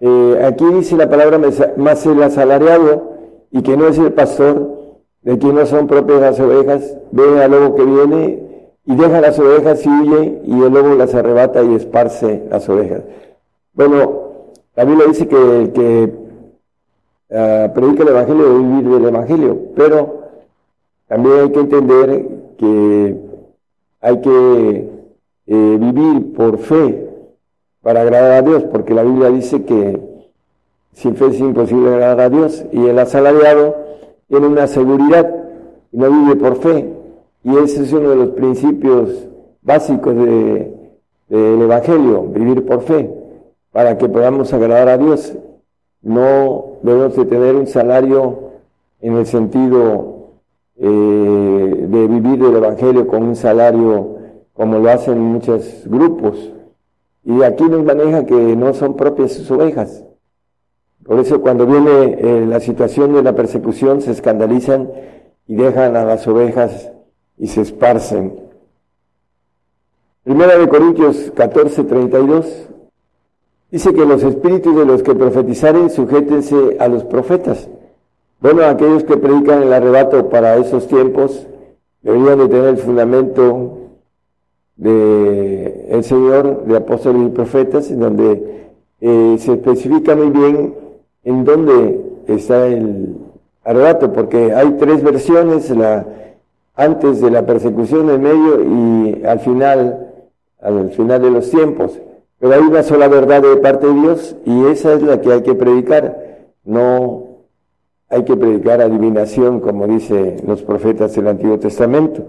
Eh, 0.00 0.42
aquí 0.46 0.64
dice 0.66 0.96
la 0.96 1.10
palabra 1.10 1.40
más 1.76 2.06
el 2.06 2.22
asalariado 2.22 3.12
y 3.50 3.62
que 3.62 3.76
no 3.76 3.88
es 3.88 3.98
el 3.98 4.12
pastor, 4.12 4.78
de 5.22 5.36
quien 5.38 5.56
no 5.56 5.66
son 5.66 5.88
propias 5.88 6.20
las 6.20 6.40
ovejas, 6.40 6.96
ve 7.10 7.42
al 7.42 7.50
lobo 7.50 7.74
que 7.74 7.84
viene 7.84 8.48
y 8.86 8.96
deja 8.96 9.20
las 9.20 9.38
ovejas 9.38 9.84
y 9.84 9.88
huye 9.88 10.40
y 10.44 10.62
el 10.62 10.72
lobo 10.72 10.94
las 10.94 11.14
arrebata 11.14 11.62
y 11.62 11.74
esparce 11.74 12.44
las 12.48 12.68
ovejas. 12.68 13.02
Bueno, 13.74 14.28
la 14.76 14.84
Biblia 14.84 15.06
dice 15.08 15.26
que 15.26 15.36
el 15.36 15.72
que 15.72 16.12
ah, 17.30 17.70
predica 17.74 18.02
el 18.02 18.08
Evangelio 18.08 18.44
debe 18.44 18.58
vivir 18.58 18.88
del 18.90 19.04
Evangelio, 19.06 19.58
pero 19.74 20.18
también 21.06 21.40
hay 21.40 21.50
que 21.50 21.60
entender 21.60 22.28
que 22.58 23.16
hay 24.00 24.20
que 24.20 24.88
eh, 25.46 25.76
vivir 25.80 26.32
por 26.34 26.58
fe 26.58 27.08
para 27.80 28.02
agradar 28.02 28.32
a 28.32 28.42
Dios, 28.42 28.64
porque 28.64 28.94
la 28.94 29.02
Biblia 29.02 29.30
dice 29.30 29.64
que 29.64 29.98
sin 30.92 31.16
fe 31.16 31.28
es 31.28 31.40
imposible 31.40 31.88
agradar 31.88 32.20
a 32.20 32.28
Dios. 32.28 32.64
Y 32.72 32.86
el 32.86 32.98
asalariado 32.98 33.76
tiene 34.28 34.46
una 34.46 34.66
seguridad 34.66 35.34
y 35.92 35.96
no 35.96 36.10
vive 36.10 36.36
por 36.36 36.56
fe. 36.56 36.92
Y 37.44 37.56
ese 37.56 37.84
es 37.84 37.92
uno 37.92 38.10
de 38.10 38.16
los 38.16 38.28
principios 38.30 39.28
básicos 39.62 40.14
del 40.14 41.62
Evangelio, 41.62 42.24
vivir 42.24 42.66
por 42.66 42.82
fe, 42.82 43.10
para 43.72 43.96
que 43.96 44.08
podamos 44.08 44.52
agradar 44.52 44.88
a 44.88 44.98
Dios. 44.98 45.34
No 46.02 46.78
debemos 46.82 47.16
de 47.16 47.24
tener 47.24 47.54
un 47.54 47.66
salario 47.66 48.50
en 49.00 49.16
el 49.16 49.26
sentido 49.26 50.18
eh, 50.76 51.86
de 51.88 52.06
vivir 52.06 52.42
el 52.42 52.56
Evangelio 52.56 53.06
con 53.06 53.22
un 53.22 53.36
salario 53.36 54.16
como 54.52 54.78
lo 54.78 54.90
hacen 54.90 55.20
muchos 55.20 55.82
grupos. 55.86 56.52
Y 57.24 57.42
aquí 57.42 57.64
nos 57.64 57.84
maneja 57.84 58.26
que 58.26 58.34
no 58.34 58.74
son 58.74 58.96
propias 58.96 59.32
sus 59.32 59.50
ovejas. 59.50 60.04
Por 61.04 61.18
eso 61.20 61.40
cuando 61.40 61.66
viene 61.66 62.18
eh, 62.18 62.46
la 62.46 62.60
situación 62.60 63.14
de 63.14 63.22
la 63.22 63.34
persecución 63.34 64.00
se 64.00 64.10
escandalizan 64.12 64.90
y 65.46 65.56
dejan 65.56 65.96
a 65.96 66.04
las 66.04 66.26
ovejas 66.26 66.90
y 67.38 67.46
se 67.48 67.62
esparcen. 67.62 68.34
Primera 70.22 70.58
de 70.58 70.68
Corintios 70.68 71.32
14, 71.34 71.84
32 71.84 72.67
dice 73.70 73.92
que 73.92 74.04
los 74.04 74.22
espíritus 74.22 74.76
de 74.76 74.84
los 74.84 75.02
que 75.02 75.14
profetizaren 75.14 75.90
sujétense 75.90 76.76
a 76.78 76.88
los 76.88 77.04
profetas. 77.04 77.68
Bueno, 78.40 78.64
aquellos 78.64 79.04
que 79.04 79.16
predican 79.16 79.62
el 79.62 79.72
arrebato 79.72 80.28
para 80.28 80.56
esos 80.56 80.86
tiempos 80.86 81.46
deberían 82.02 82.38
de 82.38 82.48
tener 82.48 82.68
el 82.68 82.78
fundamento 82.78 83.78
de 84.76 85.86
el 85.90 86.04
Señor, 86.04 86.64
de 86.66 86.76
apóstoles 86.76 87.26
y 87.26 87.30
profetas, 87.30 87.90
en 87.90 88.00
donde 88.00 88.68
eh, 89.00 89.36
se 89.38 89.54
especifica 89.54 90.14
muy 90.14 90.30
bien 90.30 90.74
en 91.24 91.44
dónde 91.44 92.00
está 92.28 92.66
el 92.66 93.16
arrebato, 93.64 94.12
porque 94.12 94.52
hay 94.52 94.76
tres 94.78 95.02
versiones, 95.02 95.68
la 95.70 96.06
antes 96.78 97.20
de 97.20 97.30
la 97.30 97.44
persecución, 97.44 98.08
en 98.08 98.22
medio 98.22 98.62
y 98.62 99.24
al 99.26 99.40
final, 99.40 100.12
al 100.60 100.90
final 100.90 101.20
de 101.20 101.30
los 101.32 101.50
tiempos. 101.50 101.98
Pero 102.38 102.54
hay 102.54 102.60
una 102.60 102.82
sola 102.82 103.08
verdad 103.08 103.42
de 103.42 103.56
parte 103.56 103.86
de 103.86 103.94
Dios 103.94 104.36
y 104.44 104.66
esa 104.66 104.94
es 104.94 105.02
la 105.02 105.20
que 105.20 105.32
hay 105.32 105.42
que 105.42 105.54
predicar. 105.54 106.46
No 106.64 107.28
hay 108.08 108.24
que 108.24 108.36
predicar 108.36 108.80
adivinación, 108.80 109.60
como 109.60 109.86
dicen 109.86 110.36
los 110.46 110.62
profetas 110.62 111.14
del 111.14 111.28
Antiguo 111.28 111.58
Testamento. 111.58 112.24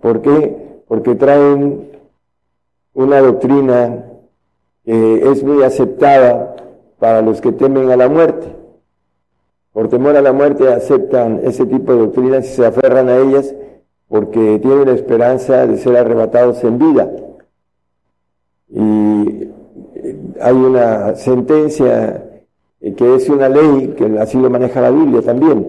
¿Por 0.00 0.22
qué? 0.22 0.82
Porque 0.88 1.14
traen 1.14 1.90
una 2.94 3.20
doctrina 3.20 4.06
que 4.84 5.30
es 5.30 5.44
muy 5.44 5.62
aceptada 5.62 6.56
para 6.98 7.22
los 7.22 7.40
que 7.40 7.52
temen 7.52 7.90
a 7.90 7.96
la 7.96 8.08
muerte. 8.08 8.46
Por 9.72 9.88
temor 9.88 10.16
a 10.16 10.20
la 10.20 10.32
muerte 10.32 10.70
aceptan 10.72 11.40
ese 11.44 11.64
tipo 11.64 11.92
de 11.92 11.98
doctrinas 12.00 12.44
y 12.46 12.54
se 12.54 12.66
aferran 12.66 13.08
a 13.08 13.16
ellas 13.16 13.54
porque 14.08 14.58
tienen 14.60 14.86
la 14.86 14.92
esperanza 14.92 15.66
de 15.66 15.78
ser 15.78 15.96
arrebatados 15.96 16.62
en 16.64 16.78
vida. 16.78 17.10
Y 18.74 19.48
hay 20.40 20.54
una 20.54 21.14
sentencia 21.14 22.24
que 22.96 23.14
es 23.14 23.28
una 23.28 23.48
ley, 23.48 23.94
que 23.96 24.18
así 24.18 24.38
lo 24.38 24.50
maneja 24.50 24.80
la 24.80 24.90
Biblia 24.90 25.22
también. 25.22 25.66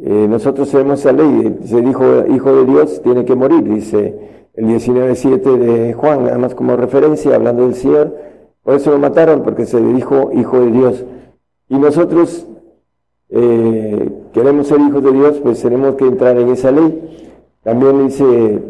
Eh, 0.00 0.26
nosotros 0.28 0.70
tenemos 0.70 1.00
esa 1.00 1.12
ley, 1.12 1.58
se 1.64 1.80
dijo, 1.80 2.24
hijo 2.26 2.54
de 2.54 2.64
Dios 2.66 3.02
tiene 3.02 3.24
que 3.24 3.34
morir, 3.34 3.64
dice 3.64 4.14
el 4.54 4.66
19.7 4.66 5.58
de 5.58 5.94
Juan, 5.94 6.24
nada 6.24 6.38
más 6.38 6.54
como 6.54 6.76
referencia, 6.76 7.34
hablando 7.34 7.64
del 7.64 7.74
Señor, 7.74 8.14
por 8.62 8.74
eso 8.74 8.90
lo 8.90 8.98
mataron, 8.98 9.42
porque 9.42 9.66
se 9.66 9.80
dijo 9.80 10.30
hijo 10.34 10.60
de 10.60 10.70
Dios. 10.70 11.04
Y 11.68 11.78
nosotros 11.78 12.46
eh, 13.30 14.10
queremos 14.32 14.68
ser 14.68 14.80
hijos 14.80 15.02
de 15.02 15.12
Dios, 15.12 15.38
pues 15.42 15.62
tenemos 15.62 15.94
que 15.94 16.06
entrar 16.06 16.36
en 16.38 16.48
esa 16.50 16.70
ley. 16.70 17.34
También 17.62 18.06
dice 18.06 18.62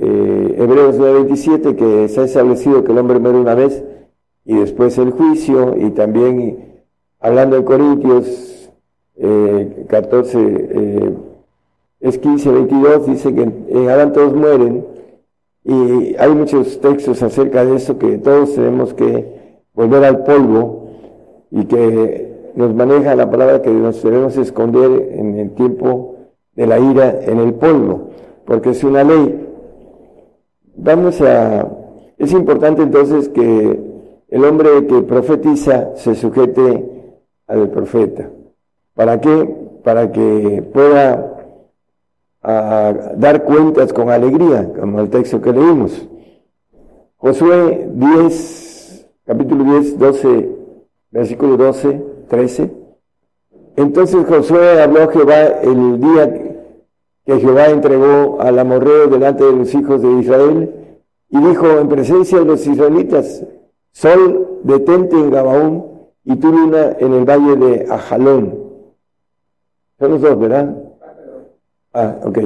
eh, 0.00 0.54
Hebreos 0.58 0.98
9.27 0.98 1.76
que 1.76 2.08
se 2.08 2.20
ha 2.20 2.24
establecido 2.24 2.84
que 2.84 2.92
el 2.92 2.98
hombre 2.98 3.18
muere 3.18 3.38
una 3.38 3.54
vez 3.54 3.82
y 4.44 4.54
después 4.54 4.96
el 4.98 5.10
juicio, 5.10 5.76
y 5.76 5.90
también 5.90 6.82
hablando 7.20 7.56
en 7.56 7.64
Corintios 7.64 8.70
14, 9.88 10.38
eh, 10.38 11.14
es 12.00 12.18
15, 12.18 12.52
22, 12.52 13.06
dice 13.06 13.34
que 13.34 13.42
en 13.42 13.88
Adán 13.88 14.12
todos 14.12 14.34
mueren, 14.34 14.86
y 15.64 16.14
hay 16.16 16.34
muchos 16.34 16.80
textos 16.80 17.22
acerca 17.22 17.64
de 17.64 17.76
eso 17.76 17.98
que 17.98 18.16
todos 18.18 18.54
tenemos 18.54 18.94
que 18.94 19.38
volver 19.74 20.04
al 20.04 20.24
polvo 20.24 20.90
y 21.50 21.64
que 21.66 22.52
nos 22.54 22.74
maneja 22.74 23.14
la 23.14 23.30
palabra 23.30 23.60
que 23.60 23.70
nos 23.70 24.02
debemos 24.02 24.36
esconder 24.36 25.12
en 25.12 25.38
el 25.38 25.50
tiempo 25.50 26.16
de 26.54 26.66
la 26.66 26.78
ira 26.78 27.20
en 27.22 27.38
el 27.38 27.54
polvo, 27.54 28.10
porque 28.44 28.70
es 28.70 28.82
una 28.82 29.04
ley. 29.04 29.47
Vamos 30.80 31.20
a... 31.20 31.68
Es 32.18 32.32
importante 32.32 32.82
entonces 32.82 33.28
que 33.28 33.80
el 34.28 34.44
hombre 34.44 34.86
que 34.86 35.02
profetiza 35.02 35.96
se 35.96 36.14
sujete 36.14 36.84
al 37.48 37.68
profeta. 37.70 38.30
¿Para 38.94 39.20
qué? 39.20 39.56
Para 39.82 40.10
que 40.12 40.62
pueda 40.72 41.34
dar 42.42 43.44
cuentas 43.44 43.92
con 43.92 44.08
alegría, 44.08 44.72
como 44.78 45.00
el 45.00 45.10
texto 45.10 45.40
que 45.40 45.52
leímos. 45.52 46.08
Josué 47.16 47.88
10, 47.92 49.06
capítulo 49.26 49.64
10, 49.64 49.98
12, 49.98 50.48
versículo 51.10 51.56
12, 51.56 52.02
13. 52.28 52.70
Entonces 53.76 54.24
Josué 54.26 54.80
habló 54.80 55.02
a 55.02 55.12
Jehová 55.12 55.42
el 55.62 56.00
día 56.00 56.47
que 57.28 57.38
Jehová 57.40 57.66
entregó 57.66 58.40
al 58.40 58.58
amorreo 58.58 59.06
delante 59.06 59.44
de 59.44 59.52
los 59.52 59.74
hijos 59.74 60.00
de 60.00 60.10
Israel 60.12 60.96
y 61.28 61.38
dijo 61.38 61.66
en 61.78 61.86
presencia 61.86 62.38
de 62.38 62.46
los 62.46 62.66
israelitas, 62.66 63.44
Sol, 63.92 64.60
detente 64.62 65.14
en 65.14 65.30
Gabaón 65.30 65.84
y 66.24 66.36
tu 66.36 66.50
luna 66.50 66.96
en 66.98 67.12
el 67.12 67.26
valle 67.26 67.56
de 67.56 67.92
Ajalón. 67.92 68.58
Son 69.98 70.10
los 70.10 70.22
dos, 70.22 70.38
¿verdad? 70.38 70.74
Ah, 71.92 72.16
ok. 72.24 72.38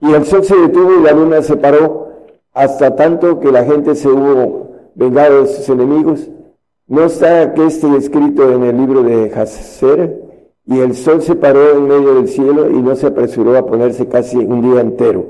Y 0.00 0.12
el 0.12 0.26
sol 0.26 0.44
se 0.44 0.54
detuvo 0.54 1.00
y 1.00 1.02
la 1.04 1.12
luna 1.12 1.40
se 1.40 1.56
paró 1.56 2.08
hasta 2.52 2.94
tanto 2.94 3.40
que 3.40 3.50
la 3.50 3.64
gente 3.64 3.94
se 3.94 4.08
hubo 4.08 4.68
vengado 4.94 5.44
de 5.44 5.46
sus 5.46 5.66
enemigos. 5.70 6.28
No 6.86 7.04
está 7.04 7.54
que 7.54 7.64
esté 7.64 7.86
escrito 7.96 8.52
en 8.52 8.64
el 8.64 8.76
libro 8.76 9.02
de 9.02 9.32
Hazer, 9.34 10.25
y 10.66 10.80
el 10.80 10.94
sol 10.94 11.22
se 11.22 11.36
paró 11.36 11.76
en 11.76 11.86
medio 11.86 12.14
del 12.14 12.28
cielo 12.28 12.70
y 12.70 12.82
no 12.82 12.94
se 12.96 13.06
apresuró 13.06 13.56
a 13.56 13.66
ponerse 13.66 14.06
casi 14.08 14.36
un 14.36 14.62
día 14.62 14.80
entero. 14.80 15.26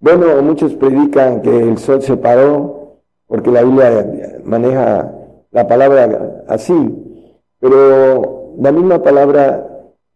Bueno, 0.00 0.42
muchos 0.42 0.74
predican 0.74 1.42
que 1.42 1.56
el 1.56 1.78
sol 1.78 2.02
se 2.02 2.16
paró 2.16 2.98
porque 3.26 3.50
la 3.50 3.62
Biblia 3.62 4.40
maneja 4.44 5.12
la 5.52 5.68
palabra 5.68 6.44
así, 6.48 6.74
pero 7.60 8.54
la 8.58 8.72
misma 8.72 9.02
palabra 9.02 9.66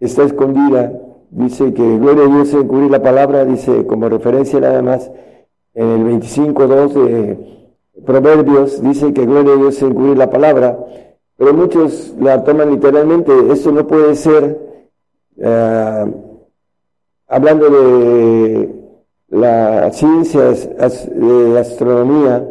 está 0.01 0.25
escondida 0.25 0.92
dice 1.35 1.75
que 1.75 1.99
gloria 1.99 2.25
a 2.25 2.29
Dios 2.29 2.55
en 2.55 2.68
cubrir 2.68 2.90
la 2.90 3.03
palabra, 3.03 3.44
dice 3.44 3.87
como 3.87 4.09
referencia 4.09 4.61
nada 4.61 4.83
más 4.83 5.11
en 5.75 5.88
el 5.88 6.20
25.2 6.20 6.92
de 6.92 7.38
Proverbios, 8.07 8.83
dice 8.83 9.12
que 9.12 9.27
gloria 9.27 9.55
a 9.55 9.57
Dios 9.57 9.83
en 9.83 9.94
cubrir 9.94 10.16
la 10.16 10.31
palabra, 10.31 10.79
pero 11.44 11.57
muchos 11.59 12.14
la 12.18 12.42
toman 12.42 12.70
literalmente, 12.70 13.30
esto 13.52 13.70
no 13.70 13.87
puede 13.87 14.14
ser, 14.14 14.59
eh, 15.37 16.04
hablando 17.28 17.68
de 17.68 18.74
la 19.28 19.92
ciencia 19.92 20.40
de 20.44 21.59
astronomía, 21.59 22.48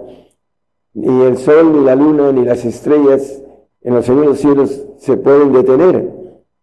ni 0.93 1.23
el 1.23 1.39
sol, 1.39 1.73
ni 1.73 1.84
la 1.84 1.95
luna, 1.95 2.32
ni 2.34 2.45
las 2.45 2.63
estrellas 2.65 3.41
en 3.82 3.95
los 3.95 4.06
segundos 4.06 4.38
cielos 4.38 4.86
se 4.99 5.17
pueden 5.17 5.53
detener. 5.53 6.12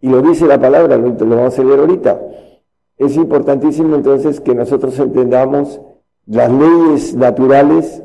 Y 0.01 0.09
lo 0.09 0.23
dice 0.23 0.47
la 0.47 0.61
palabra, 0.61 0.97
lo, 0.99 1.13
vamos 1.13 1.59
a 1.59 1.65
leer 1.65 1.81
ahorita. 1.81 2.21
Es 2.97 3.17
importantísimo 3.17 3.97
entonces 3.97 4.39
que 4.39 4.55
nosotros 4.55 4.97
entendamos 5.01 5.81
las 6.27 6.49
leyes 6.53 7.13
naturales. 7.17 8.05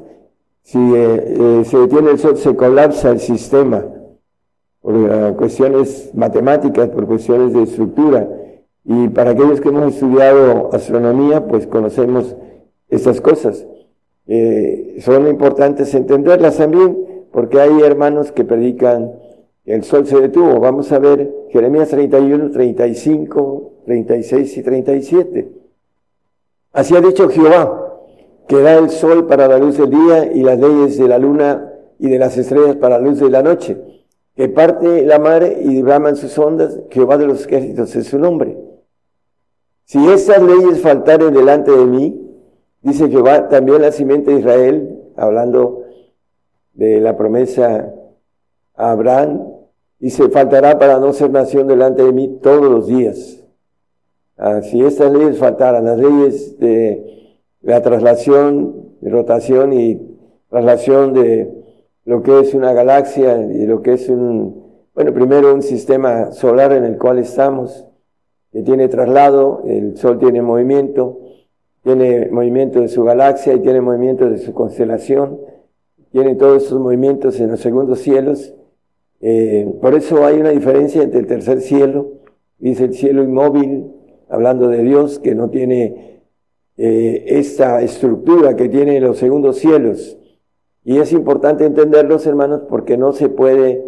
Si 0.64 0.80
eh, 0.80 1.36
eh, 1.38 1.64
se 1.64 1.78
detiene 1.78 2.10
el 2.10 2.18
sol, 2.18 2.38
se 2.38 2.56
colapsa 2.56 3.12
el 3.12 3.20
sistema 3.20 3.84
por 4.86 4.96
eh, 4.96 5.34
cuestiones 5.36 6.12
matemáticas, 6.14 6.90
por 6.90 7.08
cuestiones 7.08 7.54
de 7.54 7.64
estructura. 7.64 8.30
Y 8.86 9.10
para 9.10 9.32
aquellos 9.32 9.60
que 9.60 9.70
hemos 9.70 9.96
estudiado 9.96 10.70
astronomía, 10.72 11.48
pues 11.48 11.66
conocemos 11.66 12.36
estas 12.88 13.20
cosas. 13.20 13.66
son 15.00 15.28
importantes 15.28 15.94
entenderlas 15.96 16.58
también, 16.58 17.26
porque 17.32 17.60
hay 17.60 17.82
hermanos 17.82 18.32
que 18.32 18.46
predican 18.46 19.12
el 19.66 19.84
sol 19.84 20.06
se 20.06 20.22
detuvo. 20.22 20.60
Vamos 20.60 20.92
a 20.92 21.00
ver 21.00 21.34
Jeremías 21.50 21.90
31, 21.90 22.52
35, 22.52 23.74
36 23.86 24.58
y 24.58 24.64
37. 24.64 25.52
Así 26.74 26.96
ha 26.96 27.02
dicho 27.02 27.30
Jehová, 27.30 28.00
que 28.48 28.62
da 28.62 28.78
el 28.78 28.90
sol 28.90 29.26
para 29.26 29.48
la 29.48 29.58
luz 29.58 29.78
del 29.78 29.90
día 29.90 30.32
y 30.32 30.44
las 30.44 30.60
leyes 30.60 30.98
de 30.98 31.08
la 31.08 31.18
luna 31.18 31.72
y 31.98 32.10
de 32.10 32.20
las 32.20 32.38
estrellas 32.38 32.76
para 32.76 33.00
la 33.00 33.08
luz 33.08 33.20
de 33.20 33.30
la 33.30 33.42
noche, 33.42 33.78
que 34.36 34.50
parte 34.50 35.06
la 35.06 35.20
mar 35.20 35.44
y 35.44 35.82
derraman 35.82 36.16
sus 36.16 36.38
ondas, 36.38 36.80
Jehová 36.92 37.18
de 37.18 37.28
los 37.28 37.46
ejércitos 37.46 37.96
es 37.96 38.08
su 38.08 38.20
nombre. 38.20 38.58
Si 39.86 40.06
estas 40.10 40.42
leyes 40.42 40.82
faltaren 40.82 41.34
delante 41.34 41.72
de 41.72 41.86
mí, 41.86 42.22
dice 42.82 43.10
Jehová, 43.10 43.48
también 43.48 43.82
la 43.82 43.92
simiente 43.92 44.32
de 44.32 44.40
Israel, 44.40 45.04
hablando 45.16 45.84
de 46.74 47.00
la 47.00 47.16
promesa 47.16 47.94
a 48.76 48.92
Abraham, 48.92 49.56
se 50.10 50.30
faltará 50.30 50.78
para 50.78 51.00
no 51.00 51.14
ser 51.14 51.32
nación 51.32 51.68
delante 51.68 52.04
de 52.04 52.12
mí 52.12 52.40
todos 52.42 52.70
los 52.70 52.88
días. 52.88 53.44
Ah, 54.38 54.62
si 54.62 54.84
estas 54.84 55.12
leyes 55.14 55.38
faltaran, 55.38 55.86
las 55.86 55.98
leyes 55.98 56.60
de 56.60 57.40
la 57.62 57.82
traslación, 57.82 58.92
de 59.02 59.10
rotación 59.10 59.74
y 59.74 60.18
traslación 60.50 61.14
de 61.14 61.65
lo 62.06 62.22
que 62.24 62.40
es 62.40 62.54
una 62.54 62.74
galaxia 62.74 63.42
y 63.52 63.66
lo 63.66 63.82
que 63.82 63.94
es 63.94 64.10
un, 64.10 64.64
bueno, 64.94 65.14
primero 65.14 65.54
un 65.54 65.62
sistema 65.62 66.32
solar 66.32 66.72
en 66.72 66.86
el 66.86 66.98
cual 66.98 67.20
estamos, 67.20 67.86
que 68.52 68.62
tiene 68.62 68.88
traslado, 68.88 69.64
el 69.66 69.98
Sol 69.98 70.20
tiene 70.20 70.42
movimiento, 70.42 71.20
tiene 71.84 72.30
movimiento 72.32 72.80
de 72.80 72.88
su 72.88 73.04
galaxia 73.04 73.54
y 73.54 73.60
tiene 73.60 73.82
movimiento 73.82 74.30
de 74.30 74.38
su 74.38 74.54
constelación, 74.54 75.40
tiene 76.12 76.36
todos 76.36 76.64
esos 76.64 76.80
movimientos 76.80 77.40
en 77.40 77.52
los 77.52 77.60
segundos 77.60 78.00
cielos, 78.00 78.54
eh, 79.22 79.68
por 79.82 79.96
eso 79.96 80.26
hay 80.26 80.40
una 80.40 80.52
diferencia 80.52 81.02
entre 81.02 81.20
el 81.20 81.28
tercer 81.28 81.62
cielo, 81.62 82.12
dice 82.60 82.86
el 82.86 82.94
cielo 82.94 83.24
inmóvil, 83.24 83.92
hablando 84.30 84.68
de 84.68 84.84
Dios, 84.84 85.20
que 85.20 85.36
no 85.36 85.50
tiene 85.50 86.22
eh, 86.78 87.24
esta 87.28 87.82
estructura 87.82 88.56
que 88.56 88.70
tiene 88.70 89.00
los 89.00 89.18
segundos 89.18 89.58
cielos. 89.58 90.18
Y 90.86 91.00
es 91.00 91.12
importante 91.12 91.66
entenderlos, 91.66 92.26
hermanos, 92.26 92.62
porque 92.70 92.98
no 92.98 93.12
se 93.12 93.28
puede, 93.28 93.84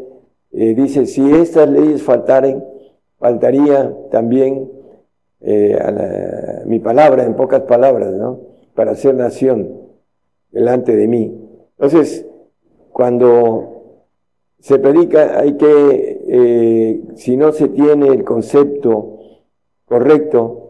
eh, 0.51 0.73
dice, 0.73 1.05
si 1.05 1.31
estas 1.31 1.69
leyes 1.69 2.03
faltaren, 2.03 2.63
faltaría 3.17 3.95
también 4.11 4.71
a 5.39 5.91
la 5.91 6.63
mi 6.65 6.79
palabra, 6.79 7.23
en 7.23 7.35
pocas 7.35 7.61
palabras, 7.61 8.11
¿no? 8.13 8.39
Para 8.75 8.95
ser 8.95 9.15
nación 9.15 9.71
delante 10.51 10.95
de 10.95 11.07
mí. 11.07 11.39
Entonces, 11.77 12.25
cuando 12.91 13.77
se 14.59 14.79
predica, 14.79 15.39
hay 15.39 15.53
que, 15.53 16.21
eh, 16.27 17.01
si 17.15 17.37
no 17.37 17.51
se 17.51 17.69
tiene 17.69 18.07
el 18.07 18.23
concepto 18.23 19.19
correcto, 19.85 20.63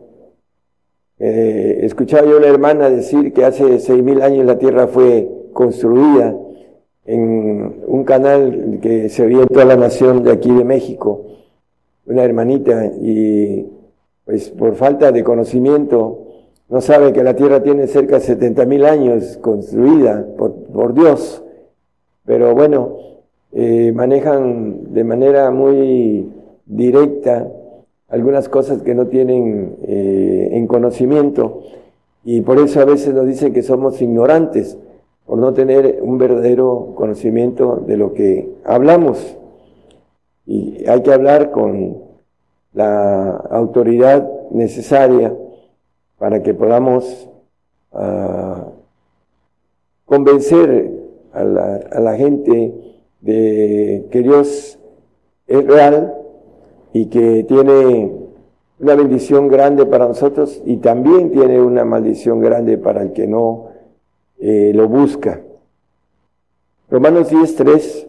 eh, 1.20 1.80
escuchaba 1.84 2.28
yo 2.28 2.36
a 2.36 2.40
una 2.40 2.48
hermana 2.48 2.90
decir 2.90 3.34
que 3.34 3.46
hace 3.46 3.80
seis 3.80 4.04
mil 4.04 4.22
años 4.22 4.46
la 4.46 4.60
tierra 4.60 4.88
fue 4.88 5.28
construida 5.58 6.38
en 7.04 7.82
un 7.88 8.04
canal 8.04 8.78
que 8.80 9.10
se 9.10 9.26
veía 9.26 9.42
en 9.42 9.48
toda 9.48 9.66
la 9.66 9.76
nación 9.76 10.24
de 10.24 10.32
aquí 10.32 10.52
de 10.52 10.64
México, 10.64 11.26
una 12.06 12.24
hermanita, 12.24 12.86
y 13.02 13.66
pues 14.24 14.52
por 14.52 14.76
falta 14.76 15.12
de 15.12 15.24
conocimiento 15.24 16.26
no 16.70 16.80
sabe 16.80 17.12
que 17.12 17.24
la 17.24 17.36
tierra 17.36 17.64
tiene 17.64 17.88
cerca 17.88 18.20
de 18.20 18.22
70 18.22 18.66
mil 18.66 18.86
años 18.86 19.40
construida 19.42 20.28
por, 20.38 20.54
por, 20.66 20.94
Dios, 20.94 21.44
pero 22.24 22.54
bueno, 22.54 22.98
eh, 23.52 23.92
manejan 23.96 24.94
de 24.94 25.04
manera 25.04 25.50
muy 25.50 26.30
directa 26.68 27.48
algunas 28.10 28.48
cosas 28.48 28.84
que 28.84 28.94
no 28.94 29.08
tienen 29.08 29.78
eh, 29.88 30.50
en 30.52 30.68
conocimiento 30.68 31.64
y 32.24 32.42
por 32.42 32.60
eso 32.60 32.80
a 32.80 32.86
veces 32.86 33.16
nos 33.16 33.26
dicen 33.26 33.54
que 33.54 33.64
somos 33.64 34.00
ignorantes 34.04 34.78
por 35.28 35.38
no 35.38 35.54
tener 35.54 36.00
un 36.02 36.18
verdadero 36.18 36.94
conocimiento 36.96 37.84
de 37.86 37.98
lo 37.98 38.14
que 38.14 38.50
hablamos. 38.64 39.38
Y 40.46 40.88
hay 40.88 41.04
que 41.04 41.14
hablar 41.14 41.52
con 41.52 41.98
la 42.74 43.32
autoridad 43.52 44.26
necesaria 44.52 45.36
para 46.18 46.42
que 46.42 46.54
podamos 46.54 47.30
uh, 47.92 48.72
convencer 50.06 50.94
a 51.34 51.44
la 52.00 52.16
gente 52.16 52.74
de 53.22 54.08
que 54.10 54.22
Dios 54.22 54.80
es 55.46 55.68
real 55.68 56.16
y 56.94 57.08
que 57.08 57.44
tiene 57.44 58.12
una 58.80 58.96
bendición 58.96 59.50
grande 59.50 59.86
para 59.86 60.08
nosotros 60.08 60.62
y 60.66 60.78
también 60.78 61.32
tiene 61.32 61.62
una 61.62 61.84
maldición 61.84 62.40
grande 62.40 62.78
para 62.78 63.02
el 63.02 63.12
que 63.12 63.28
no 63.28 63.67
eh, 64.40 64.72
lo 64.74 64.88
busca. 64.88 65.42
Romanos 66.90 67.32
10.3 67.32 68.08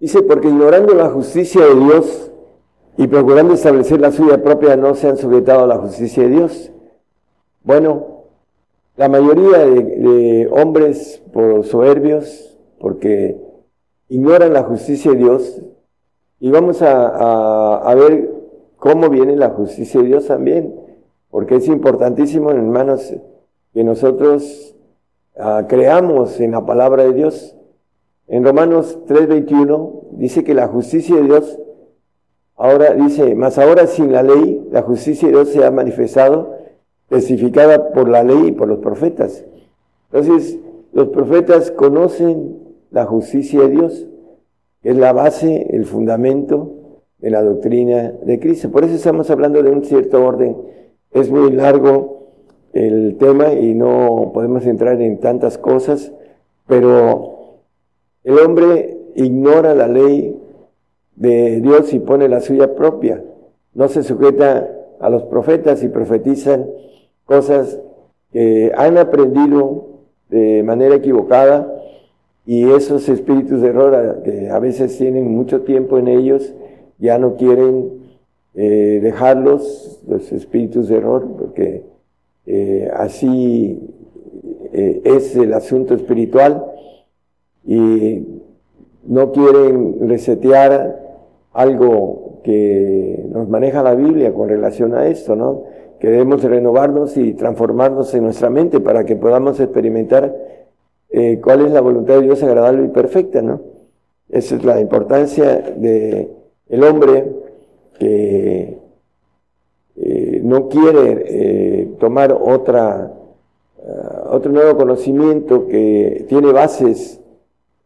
dice, 0.00 0.22
porque 0.22 0.48
ignorando 0.48 0.94
la 0.94 1.10
justicia 1.10 1.64
de 1.64 1.74
Dios, 1.74 2.30
y 2.96 3.06
procurando 3.06 3.54
establecer 3.54 3.98
la 3.98 4.12
suya 4.12 4.42
propia 4.42 4.76
no 4.76 4.94
se 4.94 5.08
han 5.08 5.16
sujetado 5.16 5.64
a 5.64 5.66
la 5.66 5.78
justicia 5.78 6.22
de 6.24 6.28
Dios. 6.28 6.70
Bueno, 7.62 8.24
la 8.96 9.08
mayoría 9.08 9.58
de, 9.58 10.48
hombres 10.52 11.22
por 11.32 11.64
soberbios, 11.64 12.58
porque 12.78 13.40
ignoran 14.10 14.52
la 14.52 14.64
justicia 14.64 15.12
de 15.12 15.16
Dios, 15.16 15.62
y 16.40 16.50
vamos 16.50 16.82
a, 16.82 17.94
ver 17.94 18.30
cómo 18.76 19.08
viene 19.08 19.34
la 19.34 19.48
justicia 19.48 20.02
de 20.02 20.06
Dios 20.06 20.26
también, 20.26 20.74
porque 21.30 21.56
es 21.56 21.68
importantísimo, 21.68 22.50
hermanos, 22.50 23.14
que 23.72 23.84
nosotros 23.84 24.74
ah, 25.38 25.66
creamos 25.68 26.40
en 26.40 26.52
la 26.52 26.64
palabra 26.64 27.04
de 27.04 27.12
Dios. 27.12 27.56
En 28.26 28.44
Romanos 28.44 28.98
3:21 29.06 30.08
dice 30.12 30.44
que 30.44 30.54
la 30.54 30.68
justicia 30.68 31.16
de 31.16 31.22
Dios 31.22 31.58
Ahora 32.60 32.92
dice, 32.92 33.34
más 33.34 33.56
ahora 33.56 33.86
sin 33.86 34.12
la 34.12 34.22
ley, 34.22 34.68
la 34.70 34.82
justicia 34.82 35.28
de 35.28 35.32
Dios 35.32 35.48
se 35.48 35.64
ha 35.64 35.70
manifestado, 35.70 36.58
testificada 37.08 37.90
por 37.92 38.06
la 38.06 38.22
ley 38.22 38.48
y 38.48 38.52
por 38.52 38.68
los 38.68 38.80
profetas. 38.80 39.46
Entonces, 40.12 40.58
los 40.92 41.08
profetas 41.08 41.70
conocen 41.70 42.58
la 42.90 43.06
justicia 43.06 43.62
de 43.62 43.68
Dios, 43.70 44.06
es 44.82 44.94
la 44.94 45.14
base, 45.14 45.68
el 45.70 45.86
fundamento 45.86 46.98
de 47.16 47.30
la 47.30 47.42
doctrina 47.42 48.12
de 48.26 48.38
Cristo. 48.38 48.70
Por 48.70 48.84
eso 48.84 48.94
estamos 48.94 49.30
hablando 49.30 49.62
de 49.62 49.70
un 49.70 49.82
cierto 49.82 50.22
orden. 50.22 50.54
Es 51.12 51.30
muy 51.30 51.52
largo 51.52 52.19
el 52.72 53.16
tema 53.18 53.52
y 53.52 53.74
no 53.74 54.30
podemos 54.32 54.66
entrar 54.66 55.00
en 55.00 55.18
tantas 55.18 55.58
cosas, 55.58 56.12
pero 56.66 57.58
el 58.24 58.38
hombre 58.38 58.98
ignora 59.16 59.74
la 59.74 59.88
ley 59.88 60.36
de 61.16 61.60
Dios 61.60 61.92
y 61.92 61.98
pone 61.98 62.28
la 62.28 62.40
suya 62.40 62.74
propia. 62.74 63.22
No 63.74 63.88
se 63.88 64.02
sujeta 64.02 64.68
a 65.00 65.10
los 65.10 65.24
profetas 65.24 65.82
y 65.82 65.88
profetizan 65.88 66.66
cosas 67.24 67.80
que 68.32 68.72
han 68.76 68.98
aprendido 68.98 69.86
de 70.28 70.62
manera 70.62 70.94
equivocada 70.94 71.72
y 72.46 72.70
esos 72.70 73.08
espíritus 73.08 73.60
de 73.60 73.68
error 73.68 74.22
que 74.24 74.50
a 74.50 74.58
veces 74.58 74.96
tienen 74.96 75.34
mucho 75.34 75.62
tiempo 75.62 75.98
en 75.98 76.08
ellos 76.08 76.54
ya 77.00 77.18
no 77.18 77.36
quieren 77.36 78.00
eh, 78.54 79.00
dejarlos, 79.02 80.00
los 80.06 80.30
espíritus 80.32 80.88
de 80.88 80.98
error, 80.98 81.26
porque 81.38 81.82
eh, 82.46 82.90
así 82.94 83.78
eh, 84.72 85.02
es 85.04 85.36
el 85.36 85.52
asunto 85.52 85.94
espiritual 85.94 86.64
y 87.64 88.26
no 89.06 89.32
quieren 89.32 90.08
resetear 90.08 91.00
algo 91.52 92.40
que 92.44 93.26
nos 93.30 93.48
maneja 93.48 93.82
la 93.82 93.94
Biblia 93.94 94.32
con 94.32 94.48
relación 94.48 94.94
a 94.94 95.06
esto, 95.06 95.36
¿no? 95.36 95.64
Que 95.98 96.08
debemos 96.08 96.42
renovarnos 96.42 97.16
y 97.16 97.34
transformarnos 97.34 98.14
en 98.14 98.24
nuestra 98.24 98.48
mente 98.48 98.80
para 98.80 99.04
que 99.04 99.16
podamos 99.16 99.60
experimentar 99.60 100.34
eh, 101.10 101.40
cuál 101.42 101.66
es 101.66 101.72
la 101.72 101.80
voluntad 101.80 102.14
de 102.14 102.22
Dios 102.22 102.42
agradable 102.42 102.84
y 102.84 102.88
perfecta, 102.88 103.42
¿no? 103.42 103.60
Esa 104.28 104.56
es 104.56 104.64
la 104.64 104.80
importancia 104.80 105.58
de 105.76 106.30
el 106.68 106.84
hombre 106.84 107.24
que 107.98 108.78
eh, 110.00 110.40
no 110.42 110.68
quiere 110.68 111.24
eh, 111.26 111.90
tomar 111.98 112.32
otra, 112.32 113.12
otro 114.30 114.52
nuevo 114.52 114.76
conocimiento 114.76 115.66
que 115.66 116.26
tiene 116.28 116.52
bases, 116.52 117.20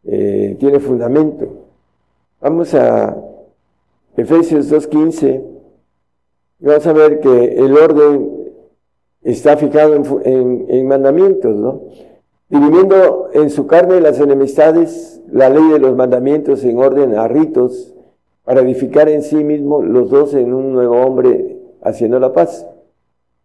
tiene 0.03 0.81
fundamento. 0.81 1.48
Vamos 2.40 2.74
a 2.74 3.16
Efesios 4.16 4.70
2.15, 4.70 5.42
vamos 6.61 6.87
a 6.87 6.92
ver 6.92 7.20
que 7.20 7.55
el 7.55 7.77
orden 7.77 8.35
está 9.24 9.57
fijado 9.57 9.94
en, 10.24 10.87
mandamientos, 10.87 11.57
¿no? 11.57 11.81
Dividiendo 12.48 13.31
en 13.33 13.50
su 13.50 13.66
carne 13.66 14.00
las 14.00 14.20
enemistades, 14.20 15.20
la 15.33 15.48
ley 15.48 15.68
de 15.70 15.79
los 15.79 15.96
mandamientos 15.96 16.62
en 16.64 16.79
orden 16.79 17.16
a 17.16 17.27
ritos, 17.27 17.94
para 18.44 18.61
edificar 18.61 19.09
en 19.09 19.22
sí 19.22 19.42
mismo 19.42 19.83
los 19.83 20.11
dos 20.11 20.35
en 20.35 20.53
un 20.53 20.74
nuevo 20.74 21.00
hombre, 21.00 21.53
haciendo 21.85 22.18
la 22.18 22.33
paz. 22.33 22.66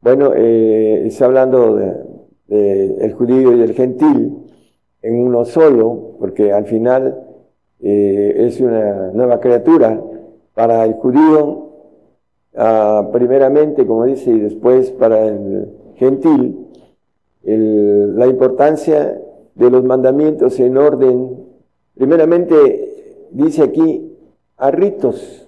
Bueno, 0.02 0.34
eh, 0.36 1.04
está 1.06 1.26
hablando 1.26 1.78
del 2.48 3.14
judío 3.14 3.54
y 3.54 3.60
del 3.60 3.74
gentil 3.74 4.38
en 5.02 5.16
uno 5.22 5.46
solo, 5.46 6.16
porque 6.20 6.52
al 6.52 6.66
final 6.66 7.28
eh, 7.82 8.34
es 8.38 8.60
una 8.60 9.12
nueva 9.12 9.40
criatura 9.40 10.02
para 10.54 10.84
el 10.86 10.94
judío, 10.94 11.70
ah, 12.56 13.10
primeramente, 13.12 13.86
como 13.86 14.06
dice, 14.06 14.32
y 14.32 14.40
después 14.40 14.92
para 14.92 15.26
el 15.26 15.70
gentil, 15.96 16.66
la 17.44 18.28
importancia 18.28 19.20
de 19.56 19.70
los 19.70 19.84
mandamientos 19.84 20.60
en 20.60 20.78
orden, 20.78 21.46
primeramente 21.96 23.28
dice 23.32 23.64
aquí, 23.64 24.18
a 24.58 24.72
ritos, 24.72 25.48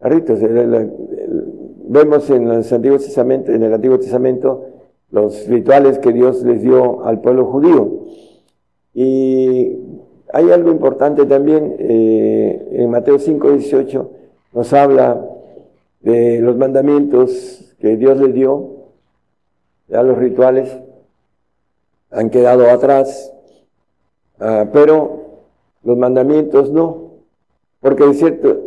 a 0.00 0.08
ritos, 0.08 0.40
vemos 1.88 2.28
en, 2.30 2.48
los 2.48 2.72
Antiguos 2.72 3.04
Testamento, 3.04 3.50
en 3.50 3.62
el 3.62 3.72
Antiguo 3.72 3.98
Testamento 3.98 4.66
los 5.10 5.46
rituales 5.48 5.98
que 5.98 6.12
Dios 6.12 6.42
les 6.42 6.62
dio 6.62 7.04
al 7.06 7.20
pueblo 7.20 7.46
judío. 7.46 8.04
Y 8.92 9.78
hay 10.32 10.50
algo 10.50 10.70
importante 10.70 11.24
también, 11.24 11.76
eh, 11.78 12.68
en 12.72 12.90
Mateo 12.90 13.18
5, 13.18 13.52
18 13.52 14.10
nos 14.52 14.72
habla 14.72 15.24
de 16.00 16.40
los 16.40 16.56
mandamientos 16.56 17.74
que 17.80 17.96
Dios 17.96 18.18
les 18.18 18.34
dio, 18.34 18.70
ya 19.88 20.02
los 20.02 20.18
rituales 20.18 20.76
han 22.10 22.30
quedado 22.30 22.70
atrás, 22.70 23.32
ah, 24.40 24.66
pero 24.72 25.42
los 25.82 25.96
mandamientos 25.96 26.70
no, 26.70 27.12
porque 27.80 28.08
es 28.10 28.18
cierto, 28.18 28.58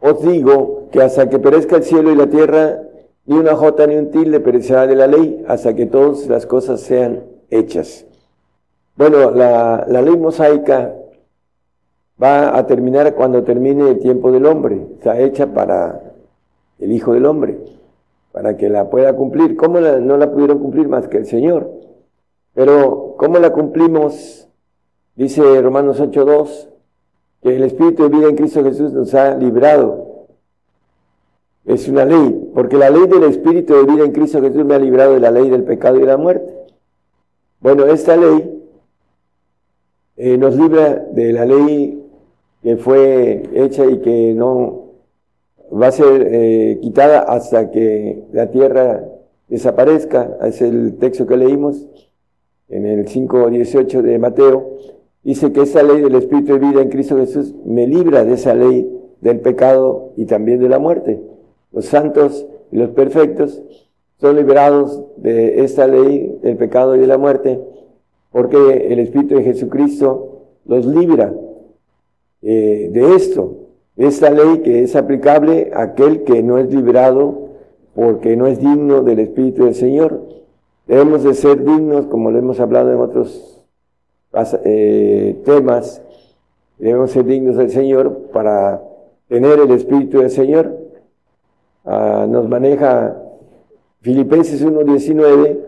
os 0.00 0.22
digo 0.22 0.85
que 0.90 1.02
hasta 1.02 1.28
que 1.28 1.38
perezca 1.38 1.76
el 1.76 1.82
cielo 1.82 2.12
y 2.12 2.16
la 2.16 2.28
tierra, 2.28 2.80
ni 3.26 3.36
una 3.36 3.56
jota 3.56 3.86
ni 3.86 3.96
un 3.96 4.10
tilde 4.10 4.40
perecerá 4.40 4.86
de 4.86 4.96
la 4.96 5.06
ley, 5.06 5.44
hasta 5.48 5.74
que 5.74 5.86
todas 5.86 6.26
las 6.28 6.46
cosas 6.46 6.80
sean 6.80 7.24
hechas. 7.50 8.06
Bueno, 8.96 9.30
la, 9.30 9.84
ley 9.86 10.16
mosaica 10.16 10.94
va 12.22 12.56
a 12.56 12.66
terminar 12.66 13.14
cuando 13.14 13.42
termine 13.42 13.90
el 13.90 13.98
tiempo 13.98 14.32
del 14.32 14.46
hombre, 14.46 14.86
está 14.94 15.20
hecha 15.20 15.52
para 15.52 16.00
el 16.78 16.92
Hijo 16.92 17.12
del 17.12 17.26
Hombre, 17.26 17.58
para 18.32 18.56
que 18.56 18.68
la 18.68 18.88
pueda 18.88 19.14
cumplir. 19.14 19.56
¿Cómo 19.56 19.80
no 19.80 20.16
la 20.16 20.30
pudieron 20.30 20.58
cumplir 20.58 20.88
más 20.88 21.08
que 21.08 21.18
el 21.18 21.26
Señor? 21.26 21.70
Pero, 22.54 23.16
¿cómo 23.18 23.38
la 23.38 23.50
cumplimos? 23.50 24.48
Dice 25.14 25.60
Romanos 25.60 26.00
8.2, 26.00 26.68
que 27.42 27.56
el 27.56 27.64
Espíritu 27.64 28.04
de 28.04 28.08
vida 28.08 28.28
en 28.28 28.36
Cristo 28.36 28.62
Jesús 28.62 28.92
nos 28.92 29.14
ha 29.14 29.34
librado. 29.34 30.05
Es 31.66 31.88
una 31.88 32.04
ley, 32.04 32.50
porque 32.54 32.76
la 32.76 32.90
ley 32.90 33.08
del 33.08 33.24
Espíritu 33.24 33.74
de 33.74 33.92
vida 33.92 34.04
en 34.04 34.12
Cristo 34.12 34.40
Jesús 34.40 34.64
me 34.64 34.76
ha 34.76 34.78
librado 34.78 35.14
de 35.14 35.20
la 35.20 35.32
ley 35.32 35.50
del 35.50 35.64
pecado 35.64 35.96
y 35.96 36.00
de 36.00 36.06
la 36.06 36.16
muerte. 36.16 36.54
Bueno, 37.60 37.86
esta 37.86 38.16
ley 38.16 38.62
eh, 40.16 40.38
nos 40.38 40.56
libra 40.56 40.94
de 41.12 41.32
la 41.32 41.44
ley 41.44 42.02
que 42.62 42.76
fue 42.76 43.42
hecha 43.52 43.84
y 43.84 44.00
que 44.00 44.32
no 44.34 44.92
va 45.72 45.88
a 45.88 45.92
ser 45.92 46.28
eh, 46.30 46.78
quitada 46.80 47.20
hasta 47.20 47.72
que 47.72 48.22
la 48.32 48.50
tierra 48.52 49.04
desaparezca. 49.48 50.38
Es 50.42 50.62
el 50.62 50.96
texto 50.98 51.26
que 51.26 51.36
leímos 51.36 51.88
en 52.68 52.86
el 52.86 53.06
5.18 53.06 54.02
de 54.02 54.18
Mateo. 54.20 54.78
Dice 55.24 55.52
que 55.52 55.62
esa 55.62 55.82
ley 55.82 56.00
del 56.00 56.14
Espíritu 56.14 56.52
de 56.52 56.58
vida 56.60 56.80
en 56.80 56.90
Cristo 56.90 57.16
Jesús 57.16 57.54
me 57.64 57.88
libra 57.88 58.24
de 58.24 58.34
esa 58.34 58.54
ley 58.54 58.88
del 59.20 59.40
pecado 59.40 60.12
y 60.16 60.26
también 60.26 60.60
de 60.60 60.68
la 60.68 60.78
muerte. 60.78 61.20
Los 61.76 61.84
santos 61.84 62.46
y 62.72 62.76
los 62.78 62.90
perfectos 62.90 63.62
son 64.18 64.34
liberados 64.34 65.04
de 65.18 65.62
esta 65.62 65.86
ley 65.86 66.38
del 66.42 66.56
pecado 66.56 66.96
y 66.96 66.98
de 66.98 67.06
la 67.06 67.18
muerte 67.18 67.60
porque 68.32 68.88
el 68.90 68.98
Espíritu 68.98 69.36
de 69.36 69.44
Jesucristo 69.44 70.42
los 70.64 70.86
libra 70.86 71.34
eh, 72.40 72.88
de 72.90 73.14
esto. 73.14 73.58
Esta 73.96 74.30
ley 74.30 74.60
que 74.60 74.84
es 74.84 74.96
aplicable 74.96 75.70
a 75.74 75.82
aquel 75.82 76.24
que 76.24 76.42
no 76.42 76.56
es 76.56 76.72
librado 76.72 77.50
porque 77.94 78.36
no 78.36 78.46
es 78.46 78.58
digno 78.58 79.02
del 79.02 79.20
Espíritu 79.20 79.64
del 79.64 79.74
Señor. 79.74 80.20
Debemos 80.86 81.24
de 81.24 81.34
ser 81.34 81.62
dignos, 81.62 82.06
como 82.06 82.30
lo 82.30 82.38
hemos 82.38 82.58
hablado 82.58 82.90
en 82.90 83.00
otros 83.00 83.62
eh, 84.64 85.40
temas, 85.44 86.02
debemos 86.78 87.10
ser 87.10 87.24
dignos 87.24 87.56
del 87.56 87.70
Señor 87.70 88.28
para 88.32 88.82
tener 89.28 89.58
el 89.58 89.70
Espíritu 89.72 90.20
del 90.20 90.30
Señor. 90.30 90.85
Ah, 91.86 92.26
nos 92.28 92.48
maneja 92.48 93.16
Filipenses 94.00 94.64
1.19, 94.64 95.58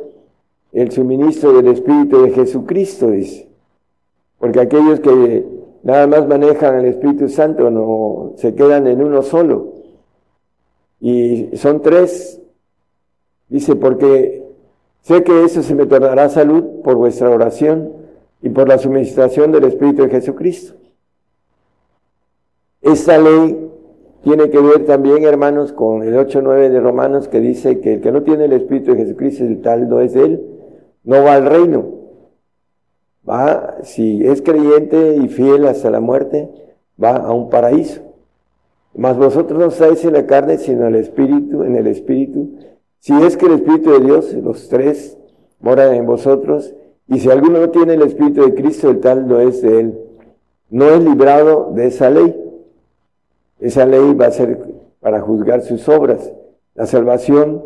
el 0.73 0.91
suministro 0.91 1.53
del 1.53 1.69
Espíritu 1.69 2.23
de 2.23 2.33
Jesucristo, 2.33 3.11
dice. 3.13 3.49
Porque 4.39 4.61
aquellos 4.61 4.99
que 4.99 5.47
nada 5.85 6.09
más 6.09 6.27
manejan 6.27 6.81
el 6.81 6.87
Espíritu 6.87 7.29
Santo, 7.29 7.71
no 7.71 8.33
se 8.37 8.55
quedan 8.57 8.89
en 8.89 9.03
uno 9.03 9.23
solo. 9.23 9.75
Y 11.01 11.57
son 11.57 11.83
tres. 11.83 12.41
Dice, 13.49 13.77
porque 13.77 14.45
sé 15.03 15.23
que 15.23 15.45
eso 15.45 15.63
se 15.63 15.75
me 15.75 15.87
tornará 15.87 16.29
salud 16.29 16.83
por 16.83 16.97
vuestra 16.97 17.31
oración 17.31 17.93
y 18.43 18.51
por 18.51 18.69
la 18.69 18.79
suministración 18.79 19.53
del 19.53 19.65
Espíritu 19.65 20.03
de 20.03 20.11
Jesucristo. 20.11 20.75
Esta 22.83 23.19
ley 23.19 23.68
tiene 24.29 24.51
que 24.51 24.61
ver 24.61 24.85
también, 24.85 25.25
hermanos, 25.25 25.73
con 25.73 26.03
el 26.03 26.15
8.9 26.15 26.69
de 26.69 26.81
Romanos 26.81 27.29
que 27.29 27.41
dice 27.41 27.81
que 27.81 27.95
el 27.95 28.01
que 28.01 28.13
no 28.13 28.23
tiene 28.23 28.45
el 28.45 28.53
Espíritu 28.53 28.93
de 28.93 28.99
Jesucristo, 28.99 29.45
el 29.45 29.61
tal 29.63 29.89
no 29.89 30.01
es 30.01 30.15
él, 30.15 30.43
no 31.05 31.23
va 31.23 31.35
al 31.35 31.47
reino 31.47 31.99
va, 33.29 33.79
si 33.83 34.27
es 34.27 34.43
creyente 34.43 35.17
y 35.17 35.29
fiel 35.29 35.67
hasta 35.67 35.91
la 35.91 36.01
muerte, 36.01 36.49
va 37.03 37.17
a 37.17 37.33
un 37.33 37.51
paraíso. 37.51 38.01
Mas 38.95 39.17
vosotros 39.17 39.59
no 39.59 39.67
estáis 39.67 40.05
en 40.05 40.15
la 40.15 40.27
carne, 40.27 40.59
sino 40.59 40.87
en 40.87 40.95
el 40.95 41.01
Espíritu, 41.01 41.63
en 41.63 41.77
el 41.77 41.87
Espíritu. 41.87 42.57
Si 43.01 43.13
es 43.23 43.37
que 43.37 43.47
el 43.47 43.53
Espíritu 43.53 43.91
de 43.91 44.01
Dios, 44.01 44.33
los 44.35 44.69
tres, 44.69 45.19
moran 45.61 45.95
en 45.95 46.07
vosotros, 46.07 46.75
y 47.07 47.21
si 47.21 47.31
alguno 47.31 47.61
no 47.61 47.71
tiene 47.71 47.95
el 47.95 48.03
Espíritu 48.03 48.43
de 48.43 48.55
Cristo, 48.55 48.91
el 48.91 49.01
tal 49.01 49.29
no 49.29 49.41
es 49.41 49.63
de 49.63 49.81
él. 49.81 49.99
No 50.71 50.87
es 50.91 51.03
librado 51.03 51.73
de 51.75 51.87
esa 51.87 52.11
ley. 52.11 52.35
Esa 53.61 53.87
ley 53.87 54.15
va 54.15 54.27
a 54.27 54.31
ser 54.31 54.59
para 55.01 55.21
juzgar 55.21 55.63
sus 55.63 55.89
obras. 55.89 56.33
La 56.75 56.87
salvación, 56.87 57.63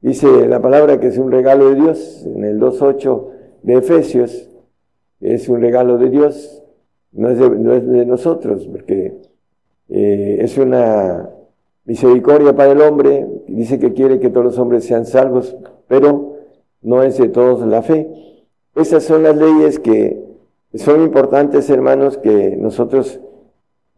dice 0.00 0.46
la 0.48 0.60
palabra 0.60 0.98
que 1.00 1.08
es 1.08 1.18
un 1.18 1.30
regalo 1.30 1.70
de 1.70 1.76
Dios, 1.76 2.26
en 2.26 2.44
el 2.44 2.58
2.8 2.58 3.28
de 3.62 3.74
Efesios, 3.74 4.48
es 5.20 5.48
un 5.48 5.60
regalo 5.60 5.98
de 5.98 6.10
Dios, 6.10 6.62
no 7.12 7.30
es 7.30 7.38
de, 7.38 8.06
nosotros, 8.06 8.66
porque 8.66 9.14
eh, 9.88 10.38
es 10.40 10.58
una 10.58 11.30
misericordia 11.84 12.54
para 12.54 12.72
el 12.72 12.80
hombre, 12.80 13.26
dice 13.46 13.78
que 13.78 13.92
quiere 13.92 14.18
que 14.18 14.30
todos 14.30 14.44
los 14.44 14.58
hombres 14.58 14.84
sean 14.84 15.06
salvos, 15.06 15.56
pero 15.86 16.36
no 16.82 17.02
es 17.02 17.18
de 17.18 17.28
todos 17.28 17.66
la 17.66 17.82
fe. 17.82 18.08
Esas 18.74 19.04
son 19.04 19.22
las 19.22 19.36
leyes 19.36 19.78
que 19.78 20.20
son 20.74 21.02
importantes, 21.02 21.70
hermanos, 21.70 22.18
que 22.18 22.56
nosotros 22.56 23.20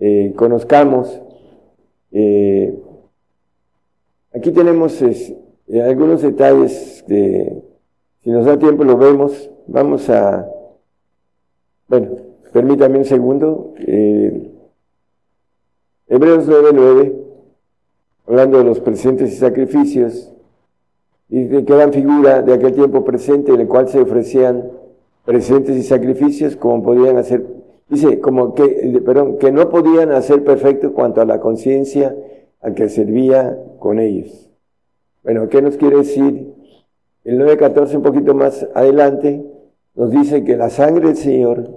eh, 0.00 0.32
conozcamos. 0.36 1.20
Eh, 2.12 2.78
aquí 4.34 4.52
tenemos 4.52 5.02
algunos 5.84 6.22
detalles 6.22 7.04
que, 7.06 7.62
si 8.22 8.30
nos 8.30 8.46
da 8.46 8.58
tiempo, 8.58 8.84
lo 8.84 8.96
vemos. 8.96 9.50
Vamos 9.66 10.08
a 10.10 10.46
bueno, 11.88 12.08
permítame 12.52 12.98
un 12.98 13.04
segundo. 13.04 13.74
Eh, 13.78 14.50
Hebreos 16.08 16.48
9:9, 16.48 17.14
hablando 18.26 18.58
de 18.58 18.64
los 18.64 18.80
presentes 18.80 19.32
y 19.32 19.36
sacrificios, 19.36 20.32
y 21.28 21.46
que 21.48 21.74
dan 21.74 21.92
figura 21.92 22.42
de 22.42 22.54
aquel 22.54 22.74
tiempo 22.74 23.04
presente 23.04 23.52
en 23.52 23.60
el 23.60 23.68
cual 23.68 23.88
se 23.88 24.00
ofrecían 24.00 24.70
presentes 25.24 25.76
y 25.76 25.82
sacrificios 25.82 26.56
como 26.56 26.82
podían 26.82 27.18
hacer, 27.18 27.44
dice, 27.88 28.20
como 28.20 28.54
que, 28.54 29.00
perdón, 29.04 29.38
que 29.38 29.52
no 29.52 29.68
podían 29.68 30.12
hacer 30.12 30.44
perfecto 30.44 30.92
cuanto 30.92 31.20
a 31.20 31.24
la 31.24 31.40
conciencia 31.40 32.16
al 32.60 32.74
que 32.74 32.88
servía 32.88 33.58
con 33.78 33.98
ellos. 34.00 34.50
Bueno, 35.22 35.48
¿qué 35.48 35.62
nos 35.62 35.76
quiere 35.76 35.98
decir? 35.98 36.54
El 37.24 37.40
9.14 37.40 37.96
un 37.96 38.02
poquito 38.02 38.34
más 38.34 38.66
adelante, 38.74 39.44
nos 39.94 40.10
dice 40.10 40.44
que 40.44 40.56
la 40.56 40.70
sangre 40.70 41.08
del 41.08 41.16
Señor, 41.16 41.70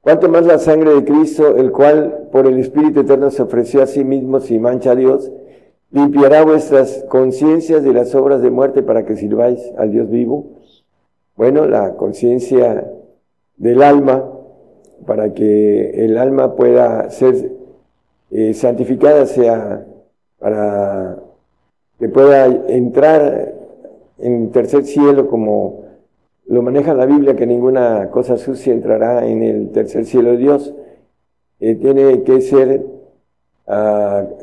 cuanto 0.00 0.28
más 0.28 0.46
la 0.46 0.58
sangre 0.58 0.94
de 0.94 1.04
Cristo, 1.04 1.56
el 1.56 1.70
cual 1.70 2.28
por 2.32 2.46
el 2.46 2.58
Espíritu 2.58 3.00
Eterno 3.00 3.30
se 3.30 3.42
ofreció 3.42 3.82
a 3.82 3.86
sí 3.86 4.04
mismo 4.04 4.40
sin 4.40 4.62
mancha 4.62 4.92
a 4.92 4.96
Dios, 4.96 5.30
limpiará 5.90 6.44
vuestras 6.44 7.04
conciencias 7.08 7.82
de 7.82 7.92
las 7.92 8.14
obras 8.14 8.42
de 8.42 8.50
muerte 8.50 8.82
para 8.82 9.04
que 9.04 9.16
sirváis 9.16 9.60
al 9.76 9.92
Dios 9.92 10.10
vivo. 10.10 10.58
Bueno, 11.36 11.66
la 11.66 11.94
conciencia 11.94 12.90
del 13.56 13.82
alma, 13.82 14.24
para 15.06 15.32
que 15.34 16.04
el 16.04 16.18
alma 16.18 16.54
pueda 16.54 17.10
ser 17.10 17.52
eh, 18.30 18.54
santificada, 18.54 19.26
sea 19.26 19.86
para 20.38 21.18
que 21.98 22.08
pueda 22.08 22.46
entrar 22.68 23.54
en 24.18 24.50
tercer 24.52 24.84
cielo 24.84 25.28
como 25.28 25.84
lo 26.46 26.62
maneja 26.62 26.94
la 26.94 27.06
Biblia 27.06 27.36
que 27.36 27.46
ninguna 27.46 28.10
cosa 28.10 28.36
sucia 28.36 28.72
entrará 28.72 29.26
en 29.26 29.42
el 29.42 29.70
tercer 29.70 30.06
cielo 30.06 30.30
de 30.30 30.36
Dios. 30.38 30.74
Eh, 31.60 31.74
tiene 31.74 32.22
que 32.22 32.40
ser 32.40 32.84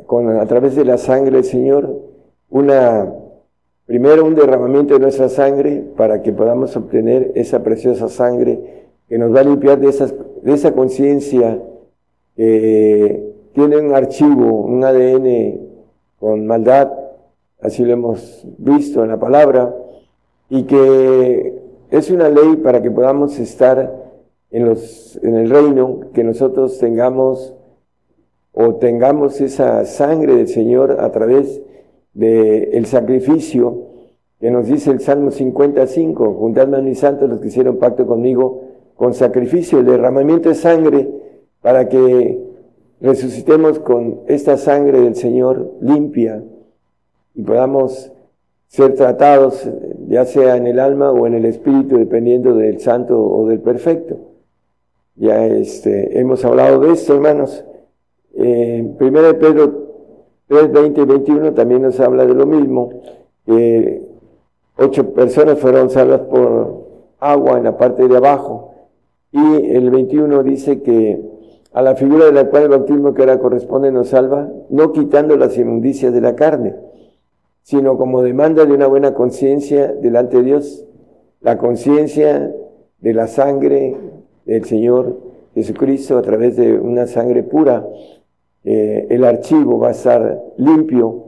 con, 0.06 0.30
a 0.38 0.46
través 0.46 0.76
de 0.76 0.86
la 0.86 1.00
sangre 1.00 1.38
del 1.38 1.46
Señor 1.46 2.00
una 2.50 3.12
primero 3.86 4.26
un 4.26 4.36
derramamiento 4.36 4.94
de 4.96 5.00
nuestra 5.00 5.30
sangre 5.30 5.84
para 5.96 6.22
que 6.22 6.32
podamos 6.32 6.76
obtener 6.76 7.32
esa 7.36 7.64
preciosa 7.64 8.10
sangre 8.10 8.85
que 9.08 9.18
nos 9.18 9.34
va 9.34 9.42
a 9.42 9.44
limpiar 9.44 9.80
de, 9.80 9.90
esas, 9.90 10.14
de 10.42 10.54
esa 10.54 10.74
conciencia 10.74 11.62
que 12.36 13.34
tiene 13.54 13.78
un 13.78 13.94
archivo, 13.94 14.62
un 14.62 14.84
ADN 14.84 15.60
con 16.20 16.46
maldad, 16.46 16.92
así 17.62 17.84
lo 17.84 17.94
hemos 17.94 18.46
visto 18.58 19.04
en 19.04 19.10
la 19.10 19.20
palabra, 19.20 19.74
y 20.50 20.64
que 20.64 21.62
es 21.90 22.12
una 22.12 22.30
ley 22.30 22.58
para 22.58 22.82
que 22.82 22.92
podamos 22.92 23.40
estar 23.40 24.04
en, 24.52 24.66
los, 24.66 25.20
en 25.24 25.36
el 25.36 25.50
reino, 25.50 26.02
que 26.14 26.24
nosotros 26.24 26.78
tengamos 26.80 27.56
o 28.54 28.76
tengamos 28.76 29.42
esa 29.42 29.86
sangre 29.86 30.36
del 30.36 30.48
Señor 30.48 30.98
a 31.00 31.12
través 31.12 31.62
del 32.14 32.70
el 32.74 32.86
sacrificio 32.86 33.90
que 34.40 34.52
nos 34.52 34.68
dice 34.68 34.92
el 34.92 35.00
Salmo 35.00 35.32
55, 35.32 36.34
juntadme 36.34 36.78
a 36.78 36.82
mis 36.82 37.00
santos 37.00 37.30
los 37.30 37.40
que 37.40 37.48
hicieron 37.48 37.78
pacto 37.78 38.06
conmigo 38.06 38.65
con 38.96 39.14
sacrificio, 39.14 39.80
el 39.80 39.86
derramamiento 39.86 40.50
de 40.50 40.56
sangre 40.56 41.10
para 41.62 41.90
que 41.90 42.40
resucitemos 43.02 43.80
con 43.80 44.22
esta 44.28 44.58
sangre 44.58 45.02
del 45.02 45.16
Señor 45.16 45.74
limpia 45.82 46.44
y 47.34 47.42
podamos 47.44 48.12
ser 48.68 48.96
tratados, 48.96 49.70
ya 50.08 50.26
sea 50.26 50.58
en 50.58 50.68
el 50.68 50.80
alma 50.80 51.12
o 51.12 51.28
en 51.28 51.34
el 51.34 51.46
espíritu, 51.46 51.98
dependiendo 51.98 52.56
del 52.56 52.80
santo 52.80 53.22
o 53.22 53.48
del 53.48 53.60
perfecto. 53.60 54.18
Ya 55.16 55.46
este, 55.46 56.20
hemos 56.20 56.44
hablado 56.44 56.80
de 56.82 56.94
esto, 56.94 57.14
hermanos. 57.16 57.64
En 58.34 58.98
1 59.00 59.40
Pedro 59.40 59.86
3, 60.48 60.72
20 60.72 61.02
y 61.02 61.06
21 61.06 61.54
también 61.54 61.82
nos 61.82 62.00
habla 62.00 62.26
de 62.26 62.34
lo 62.34 62.46
mismo, 62.46 62.90
ocho 64.78 65.14
personas 65.14 65.58
fueron 65.60 65.90
salvas 65.90 66.22
por 66.22 66.86
agua 67.20 67.58
en 67.58 67.64
la 67.64 67.78
parte 67.78 68.08
de 68.08 68.18
abajo. 68.18 68.75
Y 69.32 69.72
el 69.72 69.90
21 69.90 70.44
dice 70.44 70.82
que 70.82 71.22
a 71.74 71.82
la 71.82 71.96
figura 71.96 72.26
de 72.26 72.32
la 72.32 72.50
cual 72.50 72.64
el 72.64 72.70
bautismo 72.70 73.14
que 73.14 73.22
ahora 73.22 73.40
corresponde 73.40 73.92
nos 73.92 74.10
salva, 74.10 74.50
no 74.70 74.94
quitando 74.94 75.36
las 75.36 75.58
inmundicias 75.58 76.14
de 76.14 76.22
la 76.22 76.36
carne, 76.36 76.74
sino 77.64 77.98
como 77.98 78.22
demanda 78.22 78.66
de 78.66 78.72
una 78.72 78.88
buena 78.88 79.14
conciencia 79.14 79.92
delante 79.92 80.38
de 80.38 80.44
Dios, 80.44 80.86
la 81.42 81.58
conciencia 81.58 82.56
de 83.00 83.14
la 83.14 83.28
sangre 83.28 83.98
del 84.46 84.64
Señor 84.64 85.20
Jesucristo 85.54 86.18
a 86.18 86.22
través 86.22 86.56
de 86.56 86.80
una 86.80 87.08
sangre 87.08 87.44
pura. 87.44 87.86
Eh, 88.64 89.08
el 89.10 89.26
archivo 89.26 89.78
va 89.78 89.90
a 89.90 89.92
estar 89.92 90.44
limpio 90.58 91.26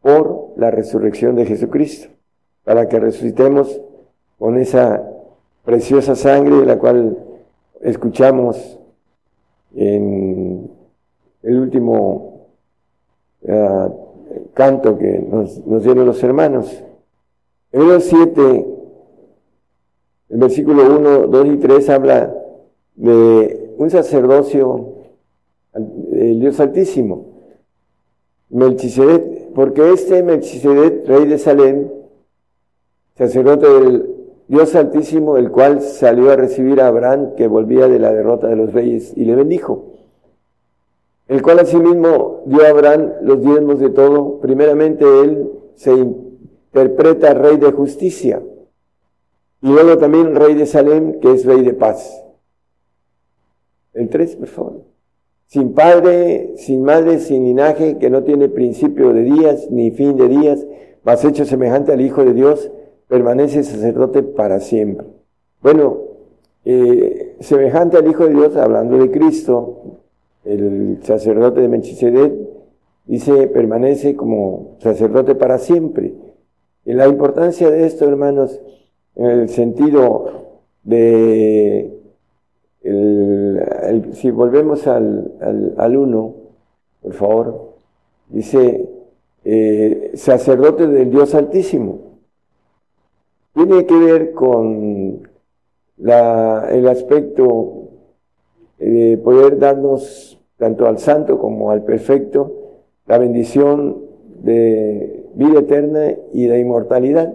por 0.00 0.52
la 0.56 0.70
resurrección 0.70 1.36
de 1.36 1.46
Jesucristo, 1.46 2.08
para 2.64 2.88
que 2.88 3.00
resucitemos 3.00 3.80
con 4.38 4.58
esa 4.58 5.08
preciosa 5.64 6.16
sangre 6.16 6.66
la 6.66 6.78
cual 6.78 7.18
escuchamos 7.80 8.78
en 9.74 10.70
el 11.42 11.58
último 11.58 12.48
ah, 13.48 13.88
canto 14.54 14.98
que 14.98 15.18
nos, 15.18 15.82
dieron 15.82 16.06
los 16.06 16.22
hermanos. 16.22 16.82
Hebreos 17.70 18.04
7, 18.04 18.66
el 20.30 20.38
versículo 20.38 20.96
1, 20.98 21.26
2 21.28 21.46
y 21.46 21.56
3 21.56 21.90
habla 21.90 22.34
de 22.94 23.74
un 23.78 23.90
sacerdocio 23.90 24.94
del 25.74 26.40
Dios 26.40 26.60
Altísimo, 26.60 27.26
Melchizedek, 28.50 29.52
porque 29.54 29.92
este 29.92 30.22
Melchizedek, 30.22 31.06
rey 31.06 31.26
de 31.26 31.38
Salem, 31.38 31.88
sacerdote 33.16 33.66
del 33.66 34.11
Dios 34.52 34.74
Altísimo, 34.74 35.38
el 35.38 35.50
cual 35.50 35.80
salió 35.80 36.30
a 36.30 36.36
recibir 36.36 36.82
a 36.82 36.88
Abraham 36.88 37.36
que 37.36 37.48
volvía 37.48 37.88
de 37.88 37.98
la 37.98 38.12
derrota 38.12 38.48
de 38.48 38.56
los 38.56 38.74
reyes 38.74 39.14
y 39.16 39.24
le 39.24 39.34
bendijo, 39.34 39.94
el 41.26 41.40
cual 41.40 41.60
asimismo 41.60 42.42
dio 42.44 42.62
a 42.62 42.68
Abraham 42.68 43.12
los 43.22 43.40
diezmos 43.40 43.80
de 43.80 43.88
todo, 43.88 44.40
primeramente 44.40 45.06
él 45.22 45.50
se 45.74 45.94
interpreta 45.94 47.32
rey 47.32 47.56
de 47.56 47.72
justicia 47.72 48.42
y 49.62 49.68
luego 49.68 49.96
también 49.96 50.36
rey 50.36 50.52
de 50.52 50.66
Salem, 50.66 51.18
que 51.20 51.32
es 51.32 51.46
rey 51.46 51.62
de 51.62 51.72
paz. 51.72 52.22
El 53.94 54.10
3, 54.10 54.36
por 54.36 54.48
favor. 54.48 54.82
Sin 55.46 55.72
padre, 55.72 56.52
sin 56.58 56.82
madre, 56.82 57.20
sin 57.20 57.44
linaje, 57.44 57.96
que 57.96 58.10
no 58.10 58.22
tiene 58.22 58.50
principio 58.50 59.14
de 59.14 59.22
días 59.22 59.70
ni 59.70 59.92
fin 59.92 60.18
de 60.18 60.28
días, 60.28 60.66
mas 61.04 61.24
hecho 61.24 61.46
semejante 61.46 61.90
al 61.92 62.02
Hijo 62.02 62.22
de 62.22 62.34
Dios, 62.34 62.70
permanece 63.12 63.62
sacerdote 63.62 64.22
para 64.22 64.58
siempre. 64.58 65.06
Bueno, 65.60 65.98
eh, 66.64 67.36
semejante 67.40 67.98
al 67.98 68.08
Hijo 68.08 68.26
de 68.26 68.32
Dios, 68.32 68.56
hablando 68.56 68.96
de 68.96 69.10
Cristo, 69.10 69.98
el 70.46 70.98
sacerdote 71.02 71.60
de 71.60 71.68
Melchizedek, 71.68 72.32
dice, 73.04 73.48
permanece 73.48 74.16
como 74.16 74.78
sacerdote 74.78 75.34
para 75.34 75.58
siempre. 75.58 76.14
Y 76.86 76.94
la 76.94 77.06
importancia 77.06 77.70
de 77.70 77.84
esto, 77.84 78.08
hermanos, 78.08 78.58
en 79.14 79.26
el 79.26 79.48
sentido 79.50 80.48
de 80.82 81.98
si 84.14 84.30
volvemos 84.30 84.86
al, 84.86 85.74
al, 85.76 85.96
uno, 85.98 86.34
por 87.02 87.12
favor, 87.12 87.74
dice 88.30 88.88
eh, 89.44 90.12
sacerdote 90.14 90.86
del 90.86 91.10
Dios 91.10 91.34
Altísimo. 91.34 92.11
Tiene 93.54 93.84
que 93.86 93.96
ver 93.96 94.32
con 94.32 95.28
la, 95.98 96.68
el 96.70 96.88
aspecto 96.88 97.88
de 98.78 99.18
poder 99.18 99.58
darnos 99.58 100.40
tanto 100.56 100.86
al 100.86 100.98
santo 100.98 101.38
como 101.38 101.70
al 101.70 101.84
perfecto 101.84 102.80
la 103.06 103.18
bendición 103.18 103.98
de 104.42 105.26
vida 105.34 105.60
eterna 105.60 106.14
y 106.32 106.46
de 106.46 106.60
inmortalidad, 106.60 107.32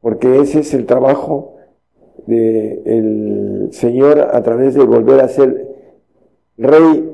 porque 0.00 0.40
ese 0.40 0.60
es 0.60 0.74
el 0.74 0.86
trabajo 0.86 1.56
del 2.26 3.68
Señor 3.72 4.20
a 4.20 4.42
través 4.42 4.74
de 4.74 4.84
volver 4.84 5.20
a 5.20 5.28
ser 5.28 5.68
rey. 6.56 7.08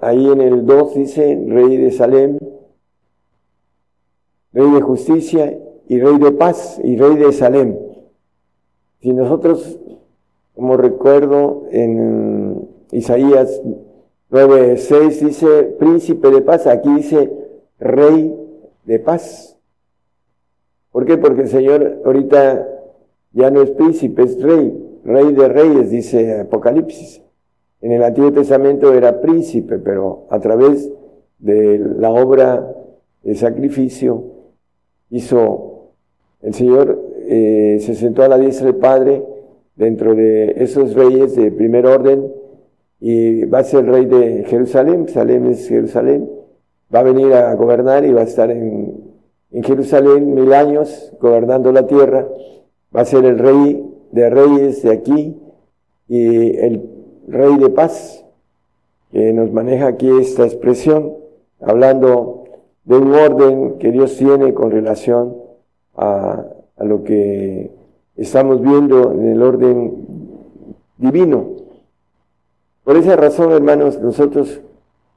Ahí 0.00 0.28
en 0.28 0.40
el 0.40 0.66
2 0.66 0.94
dice 0.94 1.44
rey 1.46 1.76
de 1.76 1.90
Salem, 1.92 2.38
rey 4.52 4.70
de 4.70 4.80
justicia 4.80 5.58
y 5.88 6.00
rey 6.00 6.18
de 6.18 6.32
paz 6.32 6.80
y 6.82 6.96
rey 6.96 7.16
de 7.16 7.32
Salem. 7.32 7.76
Si 9.00 9.12
nosotros, 9.12 9.78
como 10.54 10.76
recuerdo 10.76 11.64
en 11.70 12.68
Isaías 12.90 13.62
9.6 14.30 15.20
dice 15.20 15.62
príncipe 15.78 16.30
de 16.30 16.42
paz, 16.42 16.66
aquí 16.66 16.92
dice 16.94 17.30
rey 17.78 18.34
de 18.84 18.98
paz. 18.98 19.58
¿Por 20.90 21.04
qué? 21.04 21.18
Porque 21.18 21.42
el 21.42 21.48
Señor 21.48 22.02
ahorita 22.04 22.66
ya 23.32 23.50
no 23.50 23.62
es 23.62 23.70
príncipe, 23.70 24.22
es 24.22 24.42
rey, 24.42 25.00
rey 25.04 25.32
de 25.32 25.48
reyes, 25.48 25.90
dice 25.90 26.40
Apocalipsis. 26.40 27.22
En 27.82 27.92
el 27.92 28.02
Antiguo 28.02 28.32
Testamento 28.32 28.94
era 28.94 29.20
príncipe, 29.20 29.78
pero 29.78 30.26
a 30.30 30.40
través 30.40 30.90
de 31.38 31.78
la 31.78 32.10
obra 32.10 32.74
de 33.22 33.34
sacrificio 33.34 34.24
hizo 35.10 35.75
el 36.46 36.54
Señor, 36.54 37.02
eh, 37.28 37.78
se 37.80 37.96
sentó 37.96 38.22
a 38.22 38.28
la 38.28 38.38
diestra 38.38 38.66
del 38.66 38.76
Padre 38.76 39.20
dentro 39.74 40.14
de 40.14 40.54
esos 40.58 40.94
reyes 40.94 41.34
de 41.34 41.50
primer 41.50 41.86
orden 41.86 42.32
y 43.00 43.44
va 43.46 43.58
a 43.58 43.64
ser 43.64 43.84
rey 43.84 44.06
de 44.06 44.44
Jerusalén, 44.44 45.08
Salem 45.08 45.50
es 45.50 45.68
Jerusalén, 45.68 46.30
va 46.94 47.00
a 47.00 47.02
venir 47.02 47.32
a 47.34 47.52
gobernar 47.56 48.04
y 48.04 48.12
va 48.12 48.20
a 48.20 48.24
estar 48.24 48.48
en, 48.52 49.12
en 49.50 49.62
Jerusalén 49.64 50.34
mil 50.34 50.52
años 50.52 51.12
gobernando 51.20 51.72
la 51.72 51.88
tierra. 51.88 52.28
Va 52.94 53.00
a 53.00 53.04
ser 53.04 53.24
el 53.24 53.40
rey 53.40 53.84
de 54.12 54.30
reyes 54.30 54.82
de 54.84 54.92
aquí 54.92 55.36
y 56.06 56.56
el 56.58 56.88
rey 57.26 57.56
de 57.56 57.70
paz, 57.70 58.24
que 59.10 59.32
nos 59.32 59.50
maneja 59.50 59.88
aquí 59.88 60.08
esta 60.20 60.44
expresión, 60.44 61.12
hablando 61.60 62.44
de 62.84 62.96
un 62.98 63.12
orden 63.12 63.78
que 63.78 63.90
Dios 63.90 64.16
tiene 64.16 64.54
con 64.54 64.70
relación 64.70 65.45
a, 65.96 66.44
lo 66.78 67.04
que 67.04 67.70
estamos 68.16 68.60
viendo 68.60 69.12
en 69.12 69.32
el 69.32 69.42
orden 69.42 70.06
divino. 70.98 71.52
Por 72.84 72.96
esa 72.96 73.16
razón, 73.16 73.52
hermanos, 73.52 74.00
nosotros 74.00 74.60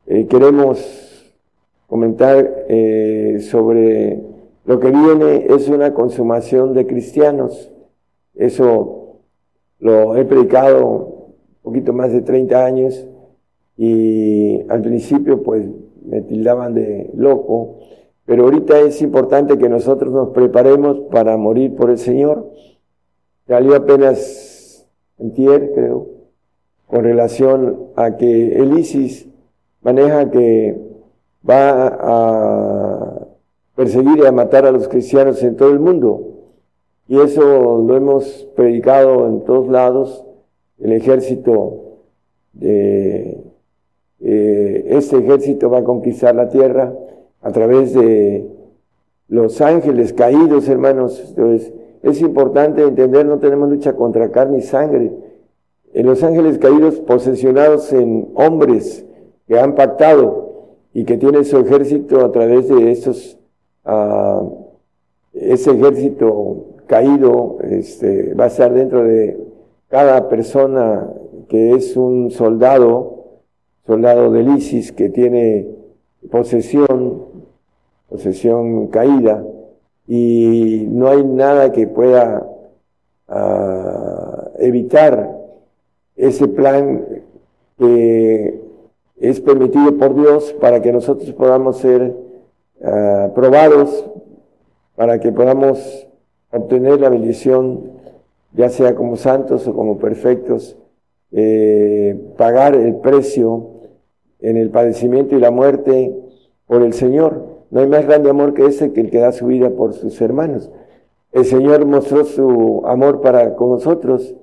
eh, 0.07 0.25
queremos 0.27 1.33
comentar 1.87 2.65
eh, 2.69 3.39
sobre 3.41 4.21
lo 4.65 4.79
que 4.79 4.91
viene 4.91 5.47
es 5.49 5.67
una 5.67 5.93
consumación 5.93 6.73
de 6.73 6.85
cristianos. 6.85 7.71
Eso 8.35 9.17
lo 9.79 10.15
he 10.15 10.25
predicado 10.25 10.85
un 10.85 11.33
poquito 11.63 11.91
más 11.93 12.11
de 12.11 12.21
30 12.21 12.65
años 12.65 13.07
y 13.77 14.61
al 14.69 14.81
principio 14.81 15.41
pues 15.41 15.65
me 16.05 16.21
tildaban 16.21 16.73
de 16.73 17.09
loco, 17.15 17.79
pero 18.29 18.43
ahorita 18.43 18.79
es 18.81 19.01
importante 19.01 19.57
que 19.57 19.67
nosotros 19.69 20.13
nos 20.13 20.29
preparemos 20.29 20.99
para 21.09 21.35
morir 21.35 21.75
por 21.75 21.89
el 21.89 21.97
Señor. 21.97 22.51
Salió 23.47 23.75
apenas 23.75 24.87
tier, 25.33 25.71
creo, 25.73 26.05
con 26.85 27.05
relación 27.05 27.87
a 27.95 28.17
que 28.17 28.55
el 28.55 28.77
ISIS 28.77 29.27
maneja 29.81 30.29
que 30.29 30.79
va 31.49 31.87
a 31.87 33.27
perseguir 33.75 34.19
y 34.19 34.27
a 34.27 34.31
matar 34.31 34.67
a 34.67 34.71
los 34.71 34.87
cristianos 34.87 35.41
en 35.41 35.57
todo 35.57 35.71
el 35.71 35.79
mundo. 35.79 36.21
Y 37.07 37.19
eso 37.19 37.81
lo 37.81 37.97
hemos 37.97 38.47
predicado 38.55 39.25
en 39.25 39.43
todos 39.43 39.69
lados. 39.69 40.23
El 40.77 40.93
ejército 40.93 41.95
de 42.53 43.41
eh, 44.19 44.85
este 44.89 45.17
ejército 45.17 45.71
va 45.71 45.79
a 45.79 45.83
conquistar 45.83 46.35
la 46.35 46.47
tierra 46.47 46.93
a 47.41 47.51
través 47.51 47.93
de 47.93 48.47
los 49.27 49.61
ángeles 49.61 50.13
caídos, 50.13 50.67
hermanos. 50.67 51.35
Es 52.01 52.21
importante 52.21 52.83
entender, 52.83 53.25
no 53.25 53.39
tenemos 53.39 53.69
lucha 53.69 53.93
contra 53.93 54.31
carne 54.31 54.59
y 54.59 54.61
sangre. 54.61 55.11
En 55.93 56.05
los 56.05 56.23
ángeles 56.23 56.57
caídos 56.57 56.99
posesionados 56.99 57.91
en 57.93 58.29
hombres 58.35 59.05
que 59.47 59.59
han 59.59 59.75
pactado 59.75 60.49
y 60.93 61.03
que 61.03 61.17
tienen 61.17 61.45
su 61.45 61.57
ejército 61.57 62.23
a 62.23 62.31
través 62.31 62.67
de 62.69 62.91
estos 62.91 63.39
ese 65.33 65.71
ejército 65.71 66.65
caído 66.85 67.57
este, 67.61 68.33
va 68.33 68.45
a 68.45 68.47
estar 68.47 68.73
dentro 68.73 69.03
de 69.03 69.37
cada 69.87 70.27
persona 70.27 71.09
que 71.47 71.73
es 71.73 71.95
un 71.97 72.29
soldado, 72.31 73.41
soldado 73.85 74.31
del 74.31 74.55
ISIS 74.55 74.91
que 74.91 75.09
tiene 75.09 75.67
posesión, 76.29 77.28
posesión 78.09 78.87
caída, 78.87 79.43
y 80.07 80.87
no 80.89 81.07
hay 81.07 81.23
nada 81.23 81.71
que 81.71 81.87
pueda 81.87 82.47
ah, 83.27 84.49
evitar 84.57 85.37
ese 86.15 86.47
plan 86.47 87.05
que 87.77 88.61
es 89.19 89.39
permitido 89.41 89.97
por 89.97 90.15
Dios 90.15 90.53
para 90.59 90.81
que 90.81 90.91
nosotros 90.91 91.31
podamos 91.33 91.77
ser 91.77 92.15
uh, 92.81 93.33
probados, 93.33 94.05
para 94.95 95.19
que 95.19 95.31
podamos 95.31 96.07
obtener 96.51 96.99
la 96.99 97.09
bendición, 97.09 97.91
ya 98.53 98.69
sea 98.69 98.95
como 98.95 99.15
santos 99.15 99.67
o 99.67 99.73
como 99.73 99.97
perfectos, 99.97 100.77
eh, 101.31 102.19
pagar 102.37 102.75
el 102.75 102.95
precio 102.95 103.67
en 104.39 104.57
el 104.57 104.69
padecimiento 104.71 105.35
y 105.35 105.39
la 105.39 105.51
muerte 105.51 106.15
por 106.65 106.81
el 106.81 106.93
Señor. 106.93 107.58
No 107.71 107.81
hay 107.81 107.87
más 107.87 108.05
grande 108.05 108.29
amor 108.29 108.53
que 108.53 108.65
ese 108.65 108.93
que 108.93 109.01
el 109.01 109.09
que 109.09 109.19
da 109.19 109.31
su 109.31 109.47
vida 109.47 109.69
por 109.69 109.93
sus 109.93 110.19
hermanos. 110.21 110.69
El 111.31 111.45
Señor 111.45 111.85
mostró 111.85 112.25
su 112.25 112.81
amor 112.85 113.21
para 113.21 113.55
con 113.55 113.71
nosotros 113.71 114.35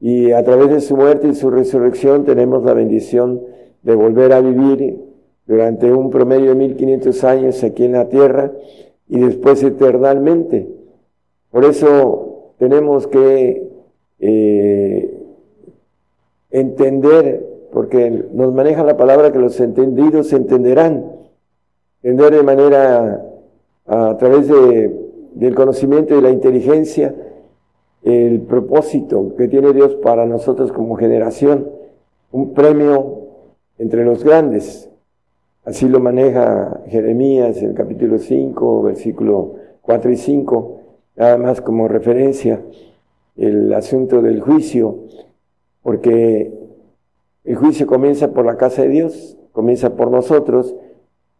y 0.00 0.32
a 0.32 0.44
través 0.44 0.68
de 0.68 0.80
su 0.80 0.96
muerte 0.96 1.28
y 1.28 1.34
su 1.34 1.50
resurrección 1.50 2.24
tenemos 2.24 2.64
la 2.64 2.74
bendición 2.74 3.40
de 3.82 3.94
volver 3.94 4.32
a 4.32 4.40
vivir 4.40 5.00
durante 5.46 5.92
un 5.92 6.10
promedio 6.10 6.50
de 6.50 6.56
1500 6.56 7.24
años 7.24 7.64
aquí 7.64 7.84
en 7.84 7.92
la 7.92 8.08
tierra 8.08 8.52
y 9.08 9.20
después 9.20 9.62
eternamente. 9.62 10.68
Por 11.50 11.64
eso 11.64 12.52
tenemos 12.58 13.06
que 13.06 13.70
eh, 14.20 15.18
entender, 16.50 17.46
porque 17.72 18.26
nos 18.32 18.52
maneja 18.52 18.84
la 18.84 18.96
palabra 18.96 19.32
que 19.32 19.38
los 19.38 19.58
entendidos 19.60 20.32
entenderán, 20.32 21.21
entender 22.02 22.34
de 22.34 22.42
manera 22.42 23.24
a 23.86 24.16
través 24.18 24.48
de, 24.48 25.10
del 25.34 25.54
conocimiento 25.54 26.16
y 26.16 26.20
la 26.20 26.30
inteligencia 26.30 27.14
el 28.02 28.40
propósito 28.40 29.34
que 29.36 29.48
tiene 29.48 29.72
Dios 29.72 29.94
para 29.96 30.26
nosotros 30.26 30.72
como 30.72 30.96
generación, 30.96 31.70
un 32.32 32.52
premio 32.52 33.28
entre 33.78 34.04
los 34.04 34.24
grandes. 34.24 34.90
Así 35.64 35.88
lo 35.88 36.00
maneja 36.00 36.80
Jeremías 36.88 37.58
en 37.62 37.70
el 37.70 37.74
capítulo 37.74 38.18
5, 38.18 38.82
versículo 38.82 39.54
4 39.82 40.10
y 40.10 40.16
5, 40.16 40.80
nada 41.16 41.38
más 41.38 41.60
como 41.60 41.86
referencia 41.86 42.60
el 43.36 43.72
asunto 43.72 44.20
del 44.20 44.40
juicio, 44.40 44.98
porque 45.82 46.52
el 47.44 47.56
juicio 47.56 47.86
comienza 47.86 48.32
por 48.32 48.44
la 48.44 48.56
casa 48.56 48.82
de 48.82 48.88
Dios, 48.88 49.36
comienza 49.52 49.94
por 49.94 50.10
nosotros, 50.10 50.74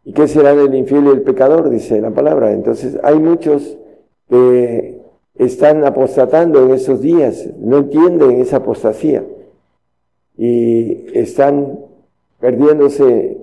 ¿y 0.05 0.13
qué 0.13 0.27
será 0.27 0.55
del 0.55 0.73
infiel 0.75 1.05
y 1.05 1.09
el 1.09 1.21
pecador? 1.21 1.69
Dice 1.69 2.01
la 2.01 2.11
palabra. 2.11 2.51
Entonces 2.51 2.99
hay 3.03 3.19
muchos 3.19 3.77
que 4.29 5.01
están 5.35 5.83
apostatando 5.85 6.63
en 6.63 6.71
esos 6.71 7.01
días, 7.01 7.49
no 7.59 7.79
entienden 7.79 8.39
esa 8.39 8.57
apostasía 8.57 9.23
y 10.37 11.05
están 11.13 11.79
perdiéndose 12.39 13.37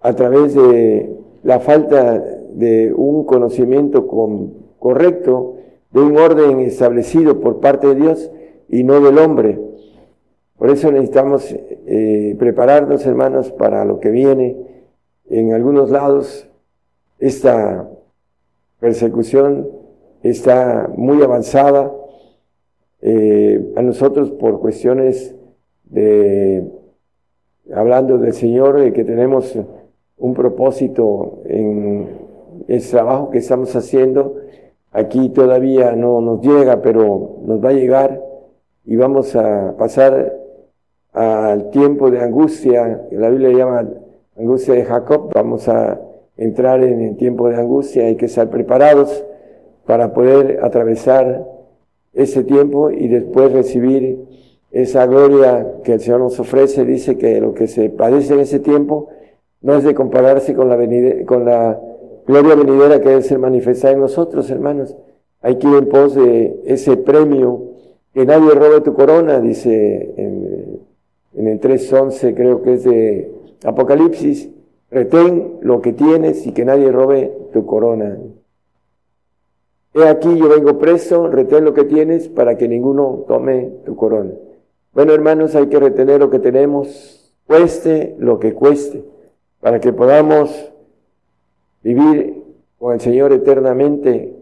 a 0.00 0.14
través 0.14 0.54
de 0.54 1.16
la 1.42 1.60
falta 1.60 2.18
de 2.18 2.92
un 2.94 3.24
conocimiento 3.24 4.06
correcto, 4.78 5.56
de 5.90 6.00
un 6.00 6.16
orden 6.16 6.60
establecido 6.60 7.40
por 7.40 7.60
parte 7.60 7.88
de 7.88 7.94
Dios 7.94 8.30
y 8.68 8.84
no 8.84 9.00
del 9.00 9.18
hombre. 9.18 9.58
Por 10.56 10.70
eso 10.70 10.92
necesitamos 10.92 11.54
eh, 11.86 12.36
prepararnos, 12.38 13.04
hermanos, 13.06 13.50
para 13.52 13.84
lo 13.84 13.98
que 13.98 14.10
viene. 14.10 14.56
En 15.32 15.54
algunos 15.54 15.88
lados, 15.88 16.46
esta 17.18 17.88
persecución 18.80 19.66
está 20.22 20.90
muy 20.94 21.22
avanzada. 21.22 21.90
Eh, 23.00 23.72
a 23.74 23.80
nosotros, 23.80 24.30
por 24.32 24.60
cuestiones 24.60 25.34
de 25.84 26.70
hablando 27.74 28.18
del 28.18 28.34
Señor, 28.34 28.78
de 28.78 28.92
que 28.92 29.04
tenemos 29.04 29.58
un 30.18 30.34
propósito 30.34 31.40
en 31.46 32.10
el 32.68 32.86
trabajo 32.90 33.30
que 33.30 33.38
estamos 33.38 33.74
haciendo. 33.74 34.36
Aquí 34.90 35.30
todavía 35.30 35.96
no 35.96 36.20
nos 36.20 36.42
llega, 36.42 36.82
pero 36.82 37.38
nos 37.46 37.64
va 37.64 37.70
a 37.70 37.72
llegar 37.72 38.22
y 38.84 38.96
vamos 38.96 39.34
a 39.34 39.76
pasar 39.78 40.36
al 41.14 41.70
tiempo 41.70 42.10
de 42.10 42.20
angustia, 42.20 43.06
la 43.10 43.30
Biblia 43.30 43.48
llama 43.50 43.88
angustia 44.42 44.74
de 44.74 44.84
Jacob, 44.84 45.30
vamos 45.32 45.68
a 45.68 46.00
entrar 46.36 46.82
en 46.82 47.00
el 47.00 47.16
tiempo 47.16 47.48
de 47.48 47.56
angustia, 47.56 48.06
hay 48.06 48.16
que 48.16 48.26
estar 48.26 48.50
preparados 48.50 49.24
para 49.86 50.12
poder 50.12 50.60
atravesar 50.62 51.46
ese 52.12 52.44
tiempo 52.44 52.90
y 52.90 53.08
después 53.08 53.52
recibir 53.52 54.18
esa 54.70 55.06
gloria 55.06 55.66
que 55.84 55.94
el 55.94 56.00
Señor 56.00 56.20
nos 56.20 56.38
ofrece, 56.40 56.84
dice 56.84 57.16
que 57.16 57.40
lo 57.40 57.54
que 57.54 57.66
se 57.66 57.88
padece 57.90 58.34
en 58.34 58.40
ese 58.40 58.58
tiempo 58.58 59.08
no 59.60 59.76
es 59.76 59.84
de 59.84 59.94
compararse 59.94 60.54
con 60.54 60.68
la, 60.68 60.76
con 61.24 61.44
la 61.44 61.80
gloria 62.26 62.54
venidera 62.54 63.00
que 63.00 63.10
debe 63.10 63.22
ser 63.22 63.38
manifestada 63.38 63.94
en 63.94 64.00
nosotros, 64.00 64.50
hermanos. 64.50 64.96
Hay 65.40 65.56
que 65.56 65.68
ir 65.68 65.74
en 65.74 65.88
pos 65.88 66.14
de 66.14 66.60
ese 66.64 66.96
premio, 66.96 67.62
que 68.12 68.24
nadie 68.24 68.50
robe 68.54 68.80
tu 68.80 68.94
corona, 68.94 69.40
dice 69.40 70.14
en, 70.16 70.80
en 71.36 71.46
el 71.46 71.60
3.11, 71.60 72.34
creo 72.34 72.62
que 72.62 72.74
es 72.74 72.84
de 72.84 73.41
Apocalipsis, 73.64 74.50
retén 74.90 75.58
lo 75.62 75.80
que 75.80 75.92
tienes 75.92 76.46
y 76.46 76.52
que 76.52 76.64
nadie 76.64 76.90
robe 76.92 77.32
tu 77.52 77.66
corona. 77.66 78.18
He 79.94 80.08
aquí 80.08 80.36
yo 80.36 80.48
vengo 80.48 80.78
preso, 80.78 81.28
retén 81.28 81.64
lo 81.64 81.74
que 81.74 81.84
tienes 81.84 82.28
para 82.28 82.56
que 82.56 82.68
ninguno 82.68 83.24
tome 83.28 83.72
tu 83.84 83.94
corona. 83.94 84.32
Bueno, 84.94 85.12
hermanos, 85.12 85.54
hay 85.54 85.68
que 85.68 85.80
retener 85.80 86.20
lo 86.20 86.30
que 86.30 86.38
tenemos, 86.38 87.34
cueste 87.46 88.14
lo 88.18 88.38
que 88.38 88.54
cueste, 88.54 89.04
para 89.60 89.80
que 89.80 89.92
podamos 89.92 90.72
vivir 91.82 92.42
con 92.78 92.94
el 92.94 93.00
Señor 93.00 93.32
eternamente 93.32 94.34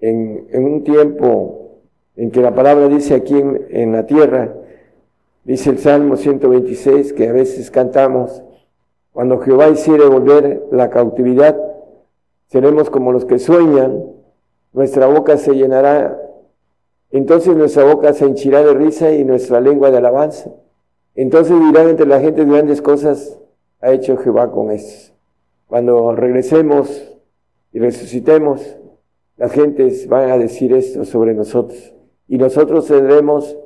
en, 0.00 0.46
un 0.52 0.84
tiempo 0.84 1.78
en 2.16 2.30
que 2.30 2.40
la 2.40 2.54
palabra 2.54 2.88
dice 2.88 3.14
aquí 3.14 3.38
en, 3.38 3.66
en 3.70 3.92
la 3.92 4.06
tierra, 4.06 4.54
dice 5.44 5.70
el 5.70 5.78
Salmo 5.78 6.16
126, 6.16 7.12
que 7.12 7.28
a 7.28 7.32
veces 7.32 7.70
cantamos, 7.70 8.42
cuando 9.16 9.38
Jehová 9.38 9.70
hiciere 9.70 10.04
volver 10.04 10.66
la 10.70 10.90
cautividad, 10.90 11.56
seremos 12.48 12.90
como 12.90 13.12
los 13.12 13.24
que 13.24 13.38
sueñan, 13.38 14.04
nuestra 14.74 15.06
boca 15.06 15.38
se 15.38 15.54
llenará 15.54 16.20
entonces 17.10 17.56
nuestra 17.56 17.84
boca 17.84 18.12
se 18.12 18.26
henchirá 18.26 18.62
de 18.62 18.74
risa 18.74 19.10
y 19.10 19.24
nuestra 19.24 19.58
lengua 19.58 19.90
de 19.90 19.96
alabanza. 19.96 20.50
Entonces 21.14 21.58
dirán 21.58 21.88
entre 21.88 22.04
la 22.04 22.20
gente 22.20 22.44
grandes 22.44 22.82
cosas 22.82 23.38
ha 23.80 23.92
hecho 23.92 24.18
Jehová 24.18 24.50
con 24.50 24.70
estos. 24.70 25.14
Cuando 25.66 26.14
regresemos 26.14 27.16
y 27.72 27.78
resucitemos, 27.78 28.76
las 29.38 29.50
gentes 29.52 30.06
van 30.08 30.30
a 30.30 30.36
decir 30.36 30.74
esto 30.74 31.06
sobre 31.06 31.32
nosotros. 31.32 31.94
Y 32.28 32.36
nosotros 32.36 32.86
tendremos, 32.86 33.56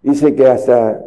dice 0.00 0.36
que 0.36 0.46
hasta 0.46 1.04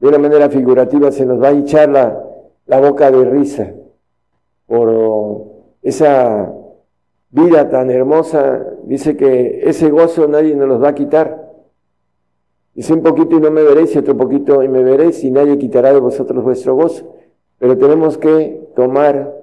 de 0.00 0.08
una 0.08 0.18
manera 0.18 0.50
figurativa 0.50 1.12
se 1.12 1.24
nos 1.24 1.40
va 1.40 1.48
a 1.50 1.52
hinchar 1.52 1.88
la, 1.88 2.27
la 2.68 2.80
boca 2.80 3.10
de 3.10 3.24
risa 3.24 3.72
por 4.66 5.46
esa 5.82 6.52
vida 7.30 7.68
tan 7.70 7.90
hermosa, 7.90 8.64
dice 8.84 9.16
que 9.16 9.68
ese 9.68 9.90
gozo 9.90 10.28
nadie 10.28 10.54
nos 10.54 10.68
los 10.68 10.82
va 10.82 10.90
a 10.90 10.94
quitar. 10.94 11.48
Dice 12.74 12.92
un 12.92 13.02
poquito 13.02 13.36
y 13.36 13.40
no 13.40 13.50
me 13.50 13.62
veréis, 13.62 13.94
y 13.94 13.98
otro 13.98 14.16
poquito 14.16 14.62
y 14.62 14.68
me 14.68 14.82
veréis, 14.82 15.24
y 15.24 15.30
nadie 15.30 15.58
quitará 15.58 15.92
de 15.92 15.98
vosotros 15.98 16.44
vuestro 16.44 16.76
gozo. 16.76 17.16
Pero 17.58 17.76
tenemos 17.76 18.18
que 18.18 18.68
tomar 18.76 19.34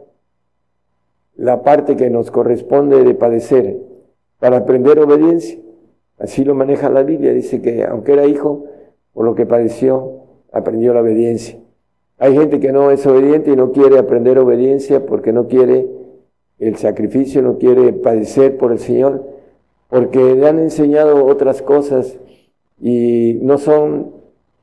la 1.35 1.63
parte 1.63 1.95
que 1.95 2.09
nos 2.09 2.31
corresponde 2.31 3.03
de 3.03 3.13
padecer 3.13 3.77
para 4.39 4.57
aprender 4.57 4.99
obediencia. 4.99 5.59
Así 6.17 6.45
lo 6.45 6.55
maneja 6.55 6.89
la 6.89 7.03
Biblia, 7.03 7.33
dice 7.33 7.61
que 7.61 7.83
aunque 7.83 8.13
era 8.13 8.25
hijo, 8.25 8.65
por 9.13 9.25
lo 9.25 9.35
que 9.35 9.45
padeció, 9.45 10.27
aprendió 10.53 10.93
la 10.93 11.01
obediencia. 11.01 11.59
Hay 12.17 12.33
gente 12.33 12.59
que 12.59 12.71
no 12.71 12.91
es 12.91 13.05
obediente 13.05 13.51
y 13.51 13.55
no 13.55 13.71
quiere 13.71 13.99
aprender 13.99 14.39
obediencia 14.39 15.05
porque 15.05 15.33
no 15.33 15.47
quiere 15.47 15.87
el 16.59 16.77
sacrificio, 16.77 17.41
no 17.41 17.57
quiere 17.57 17.91
padecer 17.91 18.57
por 18.57 18.71
el 18.71 18.79
Señor, 18.79 19.23
porque 19.89 20.35
le 20.35 20.47
han 20.47 20.59
enseñado 20.59 21.25
otras 21.25 21.61
cosas 21.61 22.17
y 22.79 23.39
no 23.41 23.57
son 23.57 24.13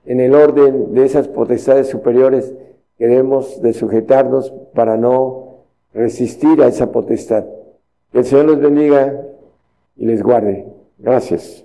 en 0.06 0.20
el 0.20 0.34
orden 0.34 0.94
de 0.94 1.04
esas 1.04 1.28
potestades 1.28 1.88
superiores 1.88 2.54
que 2.98 3.06
debemos 3.06 3.60
de 3.60 3.72
sujetarnos 3.72 4.52
para 4.74 4.96
no 4.96 5.64
resistir 5.92 6.62
a 6.62 6.68
esa 6.68 6.90
potestad. 6.90 7.44
Que 8.10 8.20
el 8.20 8.24
Señor 8.24 8.46
los 8.46 8.60
bendiga 8.60 9.22
y 9.96 10.06
les 10.06 10.22
guarde. 10.22 10.66
Gracias. 10.98 11.64